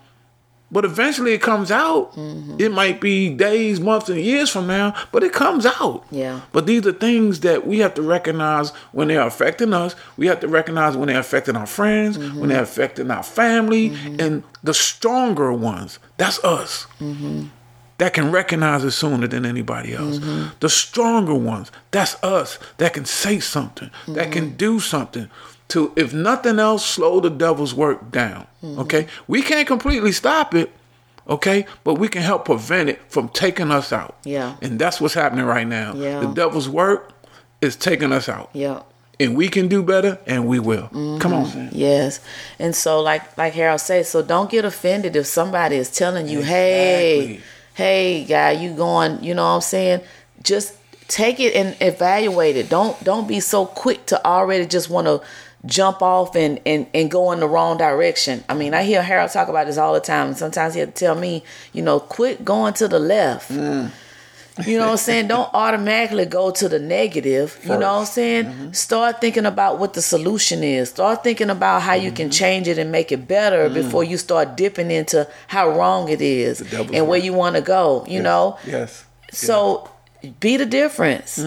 But 0.72 0.84
eventually 0.84 1.34
it 1.34 1.42
comes 1.42 1.70
out. 1.70 2.14
Mm-hmm. 2.16 2.56
It 2.60 2.72
might 2.72 3.00
be 3.00 3.34
days, 3.34 3.80
months, 3.80 4.10
and 4.10 4.20
years 4.20 4.50
from 4.50 4.68
now, 4.68 4.96
but 5.12 5.24
it 5.24 5.32
comes 5.32 5.66
out. 5.66 6.06
Yeah. 6.10 6.42
But 6.52 6.66
these 6.66 6.86
are 6.88 6.92
things 6.92 7.42
that 7.42 7.68
we 7.68 7.80
have 7.80 7.94
to 7.94 8.02
recognize 8.02 8.72
when 8.92 9.08
they're 9.08 9.26
affecting 9.26 9.74
us. 9.74 9.96
We 10.18 10.28
have 10.28 10.40
to 10.40 10.48
recognize 10.48 10.98
when 10.98 11.08
they're 11.08 11.20
affecting 11.20 11.56
our 11.56 11.68
friends, 11.68 12.18
mm-hmm. 12.18 12.40
when 12.40 12.50
they're 12.50 12.64
affecting 12.64 13.12
our 13.12 13.24
family, 13.24 13.92
mm-hmm. 13.92 14.20
and 14.20 14.44
the 14.64 14.74
stronger 14.74 15.54
ones. 15.54 16.00
That's 16.18 16.44
us. 16.44 16.88
That 17.98 18.14
can 18.14 18.32
recognize 18.32 18.84
it 18.84 18.92
sooner 18.92 19.28
than 19.28 19.46
anybody 19.46 19.94
else. 19.94 20.20
The 20.60 20.68
stronger 20.68 21.36
ones. 21.36 21.72
That's 21.92 22.22
us. 22.24 22.60
That 22.78 22.94
can 22.94 23.06
say 23.06 23.40
something. 23.40 23.90
That 24.08 24.32
can 24.32 24.56
do 24.58 24.80
something 24.82 25.30
to, 25.70 25.92
if 25.96 26.14
nothing 26.14 26.60
else, 26.60 26.86
slow 26.86 27.20
the 27.20 27.30
devil's 27.30 27.74
work 27.74 28.12
down. 28.12 28.48
Mm-hmm. 28.64 28.80
Okay, 28.82 29.08
we 29.28 29.42
can't 29.42 29.68
completely 29.68 30.12
stop 30.12 30.54
it. 30.54 30.72
Okay, 31.28 31.66
but 31.84 31.96
we 31.96 32.08
can 32.08 32.22
help 32.22 32.46
prevent 32.46 32.88
it 32.88 33.02
from 33.10 33.30
taking 33.30 33.72
us 33.72 33.92
out. 33.92 34.16
Yeah. 34.24 34.58
And 34.62 34.78
that's 34.78 35.02
what's 35.02 35.16
happening 35.16 35.46
right 35.46 35.68
now. 35.68 35.96
Yeah. 35.96 36.20
The 36.20 36.28
devil's 36.28 36.70
work 36.70 37.14
is 37.62 37.76
taking 37.76 38.12
us 38.12 38.30
out. 38.30 38.52
yeah 38.54 38.84
And 39.20 39.36
we 39.36 39.50
can 39.50 39.68
do 39.68 39.82
better 39.82 40.20
and 40.28 40.48
we 40.48 40.60
will. 40.60 40.84
Mm-hmm. 40.90 41.18
Come 41.18 41.34
on, 41.34 41.56
man. 41.56 41.70
Yes, 41.74 42.20
and 42.60 42.76
so 42.76 43.02
like 43.02 43.36
like 43.38 43.54
Harold 43.54 43.82
said, 43.82 44.06
so 44.06 44.22
don't 44.22 44.52
get 44.52 44.66
offended 44.66 45.16
if 45.16 45.26
somebody 45.26 45.78
is 45.78 45.90
telling 45.90 46.28
you, 46.28 46.42
"Hey, 46.42 47.42
hey, 47.74 48.24
guy, 48.26 48.52
you 48.52 48.76
going?" 48.76 49.24
You 49.24 49.34
know 49.34 49.44
what 49.46 49.56
I'm 49.56 49.62
saying? 49.62 50.02
Just 50.44 50.76
take 51.08 51.40
it 51.40 51.56
and 51.56 51.76
evaluate 51.82 52.56
it. 52.56 52.70
Don't 52.70 53.02
don't 53.04 53.28
be 53.28 53.40
so 53.40 53.66
quick 53.66 54.06
to 54.08 54.26
already 54.26 54.66
just 54.66 54.90
want 54.90 55.08
to 55.08 55.22
jump 55.66 56.02
off 56.02 56.36
and, 56.36 56.60
and 56.66 56.88
and 56.94 57.10
go 57.10 57.32
in 57.32 57.40
the 57.40 57.48
wrong 57.48 57.78
direction. 57.78 58.44
I 58.48 58.54
mean, 58.54 58.74
I 58.74 58.84
hear 58.84 59.02
Harold 59.02 59.32
talk 59.32 59.48
about 59.48 59.68
this 59.68 59.78
all 59.78 59.94
the 59.94 60.00
time, 60.00 60.28
and 60.30 60.38
sometimes 60.38 60.74
he 60.74 60.80
had 60.80 60.96
to 60.96 61.00
tell 61.06 61.16
me, 61.16 61.44
you 61.74 61.82
know, 61.82 62.00
quit 62.00 62.46
going 62.46 62.74
to 62.76 62.88
the 62.88 63.00
left. 63.00 63.52
You 64.66 64.78
know 64.78 64.86
what 64.86 64.92
I'm 64.92 64.98
saying? 65.10 65.28
Don't 65.28 65.50
automatically 65.54 66.26
go 66.26 66.50
to 66.52 66.70
the 66.70 66.80
negative. 66.80 67.60
You 67.64 67.70
know 67.72 67.94
what 67.94 68.00
I'm 68.02 68.06
saying? 68.06 68.74
Start 68.74 69.20
thinking 69.20 69.46
about 69.46 69.80
what 69.80 69.94
the 69.96 70.02
solution 70.02 70.64
is. 70.64 70.90
Start 70.90 71.24
thinking 71.24 71.50
about 71.50 71.82
how 71.82 71.94
you 71.94 72.12
can 72.12 72.32
change 72.32 72.68
it 72.70 72.78
and 72.78 72.90
make 72.92 73.12
it 73.12 73.28
better 73.28 73.70
before 73.70 74.04
you 74.04 74.18
start 74.18 74.56
dipping 74.56 74.92
into 74.92 75.28
how 75.48 75.70
wrong 75.70 76.08
it 76.10 76.22
is 76.22 76.62
and 76.72 77.08
where 77.08 77.20
you 77.20 77.34
want 77.34 77.56
to 77.58 77.62
go. 77.62 78.06
You 78.08 78.22
know? 78.22 78.58
Yes. 78.66 79.04
So 79.32 79.90
be 80.40 80.56
the 80.56 80.66
difference. 80.66 81.44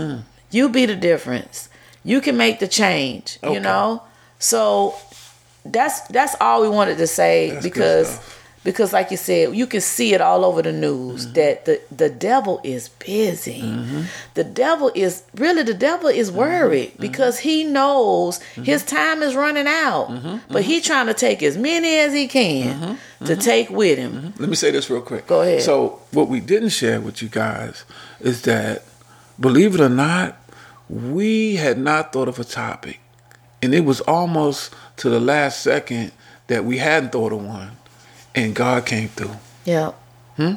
You 0.50 0.68
be 0.68 0.84
the 0.86 0.96
difference. 0.96 1.67
You 2.08 2.20
can 2.20 2.36
make 2.36 2.58
the 2.58 2.68
change. 2.68 3.38
Okay. 3.42 3.54
You 3.54 3.60
know? 3.60 4.02
So 4.38 4.94
that's 5.64 6.00
that's 6.08 6.34
all 6.40 6.62
we 6.62 6.68
wanted 6.68 6.98
to 6.98 7.06
say 7.06 7.50
That's 7.50 7.62
because 7.62 8.20
because 8.64 8.92
like 8.92 9.10
you 9.10 9.16
said, 9.16 9.54
you 9.54 9.66
can 9.66 9.80
see 9.80 10.12
it 10.14 10.20
all 10.20 10.44
over 10.44 10.60
the 10.62 10.72
news 10.72 11.24
Mm-hmm. 11.24 11.32
that 11.34 11.64
the 11.64 11.80
the 11.94 12.10
devil 12.10 12.60
is 12.64 12.88
busy. 12.88 13.62
Mm-hmm. 13.62 14.02
The 14.34 14.44
devil 14.44 14.90
is 14.94 15.22
really 15.34 15.62
the 15.62 15.74
devil 15.74 16.08
is 16.08 16.28
Mm-hmm. 16.28 16.38
worried 16.38 16.90
mm-hmm. 16.90 17.02
because 17.02 17.38
he 17.40 17.64
knows 17.64 18.38
mm-hmm. 18.38 18.62
his 18.64 18.84
time 18.84 19.22
is 19.22 19.34
running 19.34 19.66
out. 19.66 20.08
Mm-hmm. 20.08 20.52
But 20.52 20.62
he 20.64 20.80
trying 20.80 21.06
to 21.06 21.14
take 21.14 21.42
as 21.42 21.56
many 21.56 21.98
as 21.98 22.12
he 22.12 22.26
can 22.28 22.98
to 23.24 23.36
take 23.36 23.68
with 23.70 23.98
him. 23.98 24.34
Let 24.38 24.48
me 24.48 24.56
say 24.56 24.70
this 24.70 24.88
real 24.90 25.02
quick. 25.02 25.26
Go 25.26 25.40
ahead. 25.42 25.62
So, 25.62 26.00
what 26.12 26.28
we 26.28 26.40
didn't 26.40 26.70
share 26.70 27.00
with 27.00 27.22
you 27.22 27.28
guys 27.28 27.84
is 28.20 28.42
that, 28.42 28.84
believe 29.38 29.74
it 29.74 29.80
or 29.80 29.88
not, 29.88 30.36
we 30.88 31.56
had 31.56 31.78
not 31.78 32.12
thought 32.12 32.28
of 32.28 32.38
a 32.38 32.44
topic. 32.44 33.00
And 33.60 33.74
it 33.74 33.84
was 33.84 34.00
almost 34.02 34.74
to 34.98 35.10
the 35.10 35.20
last 35.20 35.60
second 35.60 36.12
that 36.46 36.64
we 36.64 36.78
hadn't 36.78 37.12
thought 37.12 37.32
of 37.32 37.44
one. 37.44 37.72
And 38.34 38.54
God 38.54 38.86
came 38.86 39.08
through. 39.08 39.36
Yeah. 39.64 39.92
Hmm? 40.36 40.54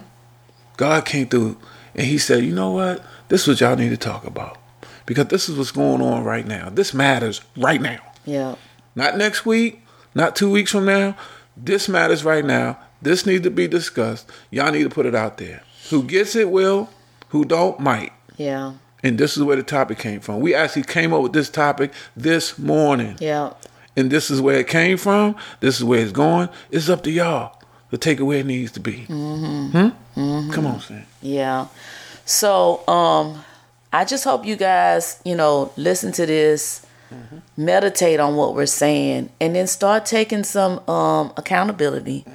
God 0.77 1.05
came 1.05 1.27
through 1.27 1.57
and 1.95 2.07
He 2.07 2.17
said, 2.17 2.43
you 2.43 2.53
know 2.53 2.71
what? 2.71 3.03
This 3.29 3.41
is 3.41 3.47
what 3.47 3.61
y'all 3.61 3.75
need 3.75 3.89
to 3.89 3.97
talk 3.97 4.25
about. 4.25 4.57
Because 5.05 5.27
this 5.27 5.49
is 5.49 5.57
what's 5.57 5.71
going 5.71 6.01
on 6.01 6.23
right 6.23 6.45
now. 6.45 6.69
This 6.69 6.93
matters 6.93 7.41
right 7.57 7.81
now. 7.81 7.99
Yeah. 8.25 8.55
Not 8.95 9.17
next 9.17 9.45
week, 9.45 9.83
not 10.13 10.35
two 10.35 10.49
weeks 10.49 10.71
from 10.71 10.85
now. 10.85 11.17
This 11.57 11.89
matters 11.89 12.23
right 12.23 12.45
now. 12.45 12.77
This 13.01 13.25
needs 13.25 13.43
to 13.43 13.49
be 13.49 13.67
discussed. 13.67 14.29
Y'all 14.51 14.71
need 14.71 14.83
to 14.83 14.89
put 14.89 15.05
it 15.05 15.15
out 15.15 15.37
there. 15.37 15.63
Who 15.89 16.03
gets 16.03 16.35
it 16.35 16.51
will, 16.51 16.89
who 17.29 17.45
don't 17.45 17.79
might. 17.79 18.13
Yeah. 18.37 18.73
And 19.03 19.17
this 19.17 19.35
is 19.35 19.43
where 19.43 19.55
the 19.55 19.63
topic 19.63 19.97
came 19.97 20.19
from. 20.19 20.39
We 20.39 20.53
actually 20.53 20.83
came 20.83 21.13
up 21.13 21.21
with 21.21 21.33
this 21.33 21.49
topic 21.49 21.91
this 22.15 22.57
morning. 22.57 23.17
Yeah. 23.19 23.53
And 23.97 24.11
this 24.11 24.29
is 24.29 24.39
where 24.39 24.57
it 24.59 24.67
came 24.67 24.97
from. 24.97 25.35
This 25.59 25.77
is 25.77 25.83
where 25.83 25.99
it's 25.99 26.11
going. 26.11 26.49
It's 26.69 26.87
up 26.87 27.03
to 27.03 27.11
y'all 27.11 27.59
to 27.89 27.97
take 27.97 28.19
it 28.19 28.23
where 28.23 28.39
it 28.39 28.45
needs 28.45 28.71
to 28.73 28.79
be. 28.79 29.05
Mm-hmm. 29.09 30.51
Come 30.51 30.65
on, 30.65 30.79
Sam. 30.79 31.05
Yeah. 31.21 31.67
So, 32.25 32.87
um, 32.87 33.43
I 33.93 34.05
just 34.05 34.23
hope 34.23 34.45
you 34.45 34.55
guys, 34.55 35.19
you 35.25 35.35
know, 35.35 35.73
listen 35.75 36.13
to 36.13 36.25
this, 36.25 36.85
meditate 37.57 38.21
on 38.21 38.37
what 38.37 38.55
we're 38.55 38.65
saying, 38.65 39.29
and 39.41 39.53
then 39.55 39.67
start 39.67 40.05
taking 40.05 40.45
some 40.45 40.79
um 40.87 41.33
accountability 41.35 42.25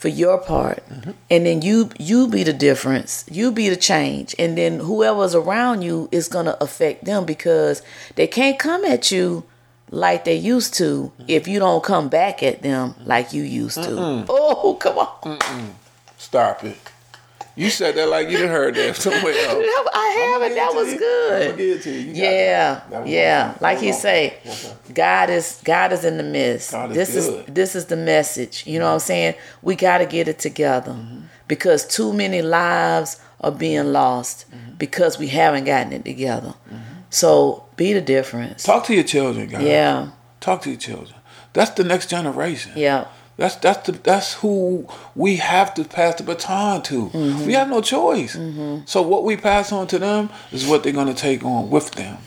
for 0.00 0.08
your 0.08 0.38
part. 0.38 0.82
Mm-hmm. 0.88 1.10
And 1.30 1.44
then 1.44 1.60
you 1.60 1.90
you 1.98 2.26
be 2.26 2.42
the 2.42 2.54
difference. 2.54 3.26
You 3.30 3.52
be 3.52 3.68
the 3.68 3.76
change. 3.76 4.34
And 4.38 4.56
then 4.56 4.80
whoever's 4.80 5.34
around 5.34 5.82
you 5.82 6.08
is 6.10 6.26
gonna 6.26 6.56
affect 6.58 7.04
them 7.04 7.26
because 7.26 7.82
they 8.14 8.26
can't 8.26 8.58
come 8.58 8.82
at 8.86 9.12
you 9.12 9.44
like 9.90 10.24
they 10.24 10.36
used 10.36 10.72
to 10.74 11.12
if 11.28 11.46
you 11.46 11.58
don't 11.58 11.84
come 11.84 12.08
back 12.08 12.42
at 12.42 12.62
them 12.62 12.94
like 13.04 13.34
you 13.34 13.42
used 13.42 13.82
to. 13.82 14.24
Oh, 14.26 14.78
come 14.80 14.96
on. 14.98 15.74
Stop 16.16 16.64
it. 16.64 16.78
You 17.60 17.68
said 17.68 17.94
that 17.96 18.08
like 18.08 18.30
you 18.30 18.38
done 18.38 18.48
heard 18.48 18.74
that 18.76 18.96
somewhere 18.96 19.34
else. 19.46 19.66
I 19.92 20.38
have 20.38 20.50
it. 20.50 20.54
That 20.54 20.74
was 20.74 20.94
good. 20.94 22.16
Yeah, 22.16 23.04
yeah. 23.04 23.54
Like 23.60 23.78
he 23.78 23.92
say, 23.92 24.38
God 24.94 25.28
is 25.28 25.60
God 25.62 25.92
is 25.92 26.04
in 26.04 26.16
the 26.16 26.22
midst. 26.22 26.72
God 26.72 26.90
is 26.90 26.96
this 26.96 27.14
is 27.14 27.44
this 27.46 27.76
is 27.76 27.84
the 27.86 27.96
message. 27.96 28.66
You 28.66 28.78
know 28.78 28.86
what 28.86 28.92
I'm 28.92 28.98
mm-hmm. 28.98 29.06
saying? 29.06 29.34
We 29.60 29.76
got 29.76 29.98
to 29.98 30.06
get 30.06 30.26
it 30.26 30.38
together 30.38 30.92
mm-hmm. 30.92 31.26
because 31.48 31.86
too 31.86 32.14
many 32.14 32.40
lives 32.40 33.20
are 33.42 33.52
being 33.52 33.92
lost 33.92 34.50
mm-hmm. 34.50 34.76
because 34.76 35.18
we 35.18 35.28
haven't 35.28 35.64
gotten 35.64 35.92
it 35.92 36.04
together. 36.06 36.54
So 37.10 37.66
be 37.76 37.92
the 37.92 38.00
difference. 38.00 38.62
Talk 38.62 38.84
to 38.84 38.94
your 38.94 39.04
children, 39.04 39.48
guys. 39.48 39.62
Yeah, 39.62 40.10
Talk 40.40 40.62
to 40.62 40.70
your 40.70 40.78
children. 40.78 41.18
That's 41.52 41.72
the 41.72 41.84
next 41.84 42.08
generation. 42.08 42.72
yeah, 42.76 43.08
That's 43.40 43.56
that's 43.56 43.86
the 43.86 43.92
that's 43.92 44.34
who 44.34 44.86
we 45.16 45.36
have 45.36 45.72
to 45.76 45.84
pass 45.84 46.16
the 46.16 46.24
baton 46.24 46.82
to. 46.82 47.06
Mm-hmm. 47.08 47.46
We 47.46 47.54
have 47.54 47.70
no 47.70 47.80
choice. 47.80 48.36
So 48.84 49.00
what 49.00 49.24
we 49.24 49.38
pass 49.38 49.72
on 49.72 49.86
to 49.86 49.98
them 49.98 50.28
is 50.52 50.66
what 50.66 50.82
they're 50.82 50.92
gonna 50.92 51.14
take 51.14 51.42
on 51.42 51.70
with 51.70 51.92
them 51.92 52.18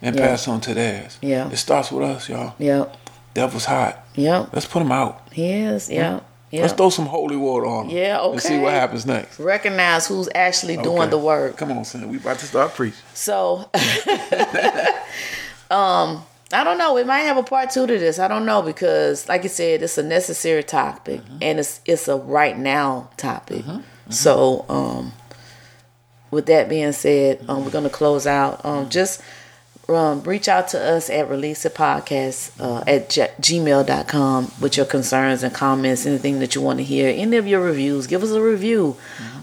and 0.00 0.14
Yeah. 0.14 0.28
pass 0.28 0.46
on 0.46 0.60
to 0.60 0.72
theirs. 0.74 1.18
Yeah. 1.22 1.50
It 1.50 1.56
starts 1.56 1.90
with 1.90 2.04
us, 2.08 2.28
y'all. 2.28 2.54
yeah, 2.58 2.84
Devil's 3.34 3.64
hot. 3.64 3.98
yeah. 4.14 4.46
Let's 4.52 4.66
put 4.66 4.80
him 4.82 4.92
out. 4.92 5.26
He 5.32 5.50
is. 5.50 5.90
Yeah, 5.90 6.20
yeah. 6.52 6.62
Let's 6.62 6.74
throw 6.74 6.90
some 6.90 7.06
holy 7.06 7.36
water 7.36 7.66
on 7.66 7.88
him. 7.88 7.96
Yeah, 7.96 8.20
okay. 8.20 8.32
And 8.34 8.40
see 8.42 8.58
what 8.58 8.72
happens 8.72 9.04
next. 9.04 9.40
Recognize 9.40 10.06
who's 10.06 10.28
actually 10.36 10.76
doing 10.76 11.00
Okay. 11.02 11.10
the 11.10 11.18
work. 11.18 11.56
Come 11.56 11.72
on, 11.72 11.84
son. 11.84 12.08
We 12.08 12.18
about 12.18 12.38
to 12.38 12.46
start 12.46 12.74
preaching. 12.74 12.96
So, 13.12 13.68
um, 15.70 16.22
I 16.52 16.64
don't 16.64 16.78
know. 16.78 16.94
We 16.94 17.04
might 17.04 17.20
have 17.20 17.36
a 17.36 17.42
part 17.42 17.70
two 17.70 17.86
to 17.86 17.98
this. 17.98 18.18
I 18.18 18.26
don't 18.28 18.44
know 18.44 18.60
because, 18.62 19.28
like 19.28 19.42
you 19.44 19.48
said, 19.48 19.82
it's 19.82 19.98
a 19.98 20.02
necessary 20.02 20.62
topic 20.64 21.20
and 21.40 21.58
it's 21.60 21.80
it's 21.84 22.08
a 22.08 22.16
right 22.16 22.58
now 22.58 23.10
topic. 23.16 23.64
So, 24.08 24.64
um, 24.68 25.12
with 26.32 26.46
that 26.46 26.68
being 26.68 26.92
said, 26.92 27.44
um, 27.48 27.64
we're 27.64 27.70
gonna 27.70 27.88
close 27.90 28.26
out. 28.26 28.64
Um, 28.64 28.88
just 28.88 29.20
um, 29.88 30.22
reach 30.22 30.48
out 30.48 30.68
to 30.68 30.80
us 30.80 31.08
at 31.10 31.28
release 31.28 31.64
it 31.64 31.74
podcast 31.74 32.52
uh, 32.60 32.82
at 32.86 33.10
g- 33.10 33.26
gmail.com 33.40 34.52
with 34.60 34.76
your 34.76 34.86
concerns 34.86 35.42
and 35.42 35.54
comments, 35.54 36.06
anything 36.06 36.38
that 36.40 36.54
you 36.54 36.60
want 36.60 36.78
to 36.78 36.84
hear, 36.84 37.12
any 37.16 37.36
of 37.36 37.46
your 37.46 37.60
reviews. 37.60 38.06
Give 38.06 38.22
us 38.22 38.30
a 38.30 38.40
review 38.42 38.96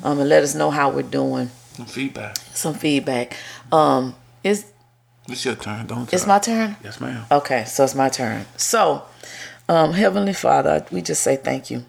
um, 0.04 0.20
and 0.20 0.30
let 0.30 0.44
us 0.44 0.56
know 0.56 0.72
how 0.72 0.90
we're 0.90 1.04
doing. 1.04 1.50
Some 1.74 1.86
feedback. 1.86 2.38
Some 2.54 2.74
feedback. 2.74 3.36
Um, 3.72 4.16
is 4.44 4.66
It's 5.28 5.44
your 5.46 5.56
turn. 5.56 5.88
Don't. 5.88 6.12
it's 6.14 6.26
my 6.26 6.40
turn? 6.40 6.78
Yes, 6.84 7.02
ma'am. 7.02 7.26
Okay, 7.32 7.66
so 7.66 7.84
it's 7.84 7.96
my 7.96 8.10
turn. 8.10 8.46
So, 8.56 9.04
um, 9.68 9.94
Heavenly 9.94 10.34
Father, 10.34 10.86
we 10.92 11.02
just 11.02 11.22
say 11.22 11.36
thank 11.36 11.70
you. 11.70 11.86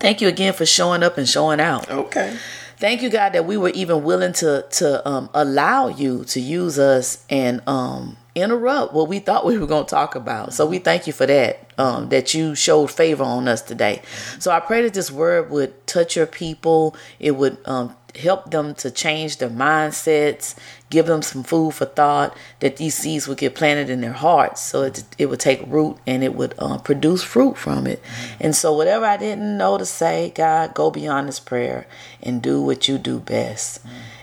Thank 0.00 0.20
you 0.20 0.28
again 0.28 0.52
for 0.52 0.64
showing 0.64 1.02
up 1.02 1.18
and 1.18 1.28
showing 1.28 1.60
out. 1.60 1.90
Okay. 1.90 2.36
Thank 2.76 3.02
you, 3.02 3.10
God, 3.10 3.30
that 3.32 3.44
we 3.44 3.56
were 3.56 3.70
even 3.70 4.04
willing 4.04 4.32
to 4.34 4.64
to 4.70 5.08
um, 5.08 5.28
allow 5.34 5.88
you 5.88 6.24
to 6.26 6.40
use 6.40 6.78
us 6.78 7.24
and 7.28 7.60
um, 7.66 8.16
interrupt 8.36 8.94
what 8.94 9.08
we 9.08 9.18
thought 9.18 9.44
we 9.44 9.58
were 9.58 9.66
going 9.66 9.84
to 9.84 9.90
talk 9.90 10.14
about. 10.14 10.54
So 10.54 10.64
we 10.64 10.78
thank 10.78 11.08
you 11.08 11.12
for 11.12 11.26
that. 11.26 11.72
Um, 11.76 12.08
that 12.10 12.34
you 12.34 12.54
showed 12.54 12.90
favor 12.90 13.24
on 13.24 13.48
us 13.48 13.62
today. 13.62 14.02
So 14.38 14.50
I 14.50 14.60
pray 14.60 14.82
that 14.82 14.94
this 14.94 15.10
word 15.10 15.50
would 15.50 15.86
touch 15.86 16.16
your 16.16 16.26
people. 16.26 16.96
It 17.18 17.32
would 17.32 17.58
um, 17.66 17.94
help 18.16 18.50
them 18.50 18.74
to 18.76 18.90
change 18.90 19.38
their 19.38 19.50
mindsets, 19.50 20.56
give 20.90 21.06
them 21.06 21.22
some 21.22 21.42
food 21.42 21.74
for 21.74 21.84
thought. 21.84 22.36
That 22.60 22.76
these 22.76 22.94
seeds 22.94 23.28
would 23.28 23.38
get 23.38 23.54
planted 23.54 23.90
in 23.90 24.00
their 24.00 24.12
hearts, 24.12 24.62
so 24.62 24.82
it 24.82 25.04
it 25.18 25.26
would 25.26 25.40
take 25.40 25.62
root 25.66 25.98
and 26.06 26.22
it 26.22 26.34
would 26.34 26.54
uh, 26.58 26.78
produce 26.78 27.22
fruit 27.22 27.56
from 27.56 27.86
it. 27.86 28.02
And 28.40 28.54
so 28.54 28.72
whatever 28.72 29.04
I 29.04 29.16
didn't 29.16 29.56
know 29.56 29.78
to 29.78 29.86
say, 29.86 30.32
God, 30.34 30.74
go 30.74 30.90
beyond 30.90 31.28
this 31.28 31.40
prayer 31.40 31.86
and 32.22 32.42
do 32.42 32.62
what 32.62 32.88
you 32.88 32.98
do 32.98 33.18
best. 33.20 33.80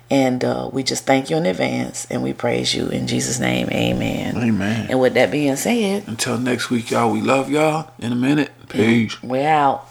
And 0.10 0.44
uh, 0.44 0.70
we 0.72 0.84
just 0.84 1.06
thank 1.06 1.30
you 1.30 1.38
in 1.38 1.46
advance 1.48 2.06
and 2.12 2.22
we 2.22 2.32
praise 2.32 2.76
you 2.76 2.90
in 2.90 3.08
Jesus' 3.08 3.40
name. 3.40 3.70
Amen. 3.72 4.38
Amen. 4.38 4.88
And 4.90 5.00
with 5.00 5.16
that 5.16 5.32
being 5.32 5.56
said, 5.56 6.08
Until 6.08 6.38
next 6.38 6.70
week, 6.70 6.92
y'all. 6.92 7.12
We 7.12 7.22
love 7.22 7.50
y'all. 7.50 7.92
In 7.98 8.12
a 8.12 8.16
minute. 8.16 8.52
Peace. 8.70 9.22
we're 9.24 9.48
out. 9.48 9.88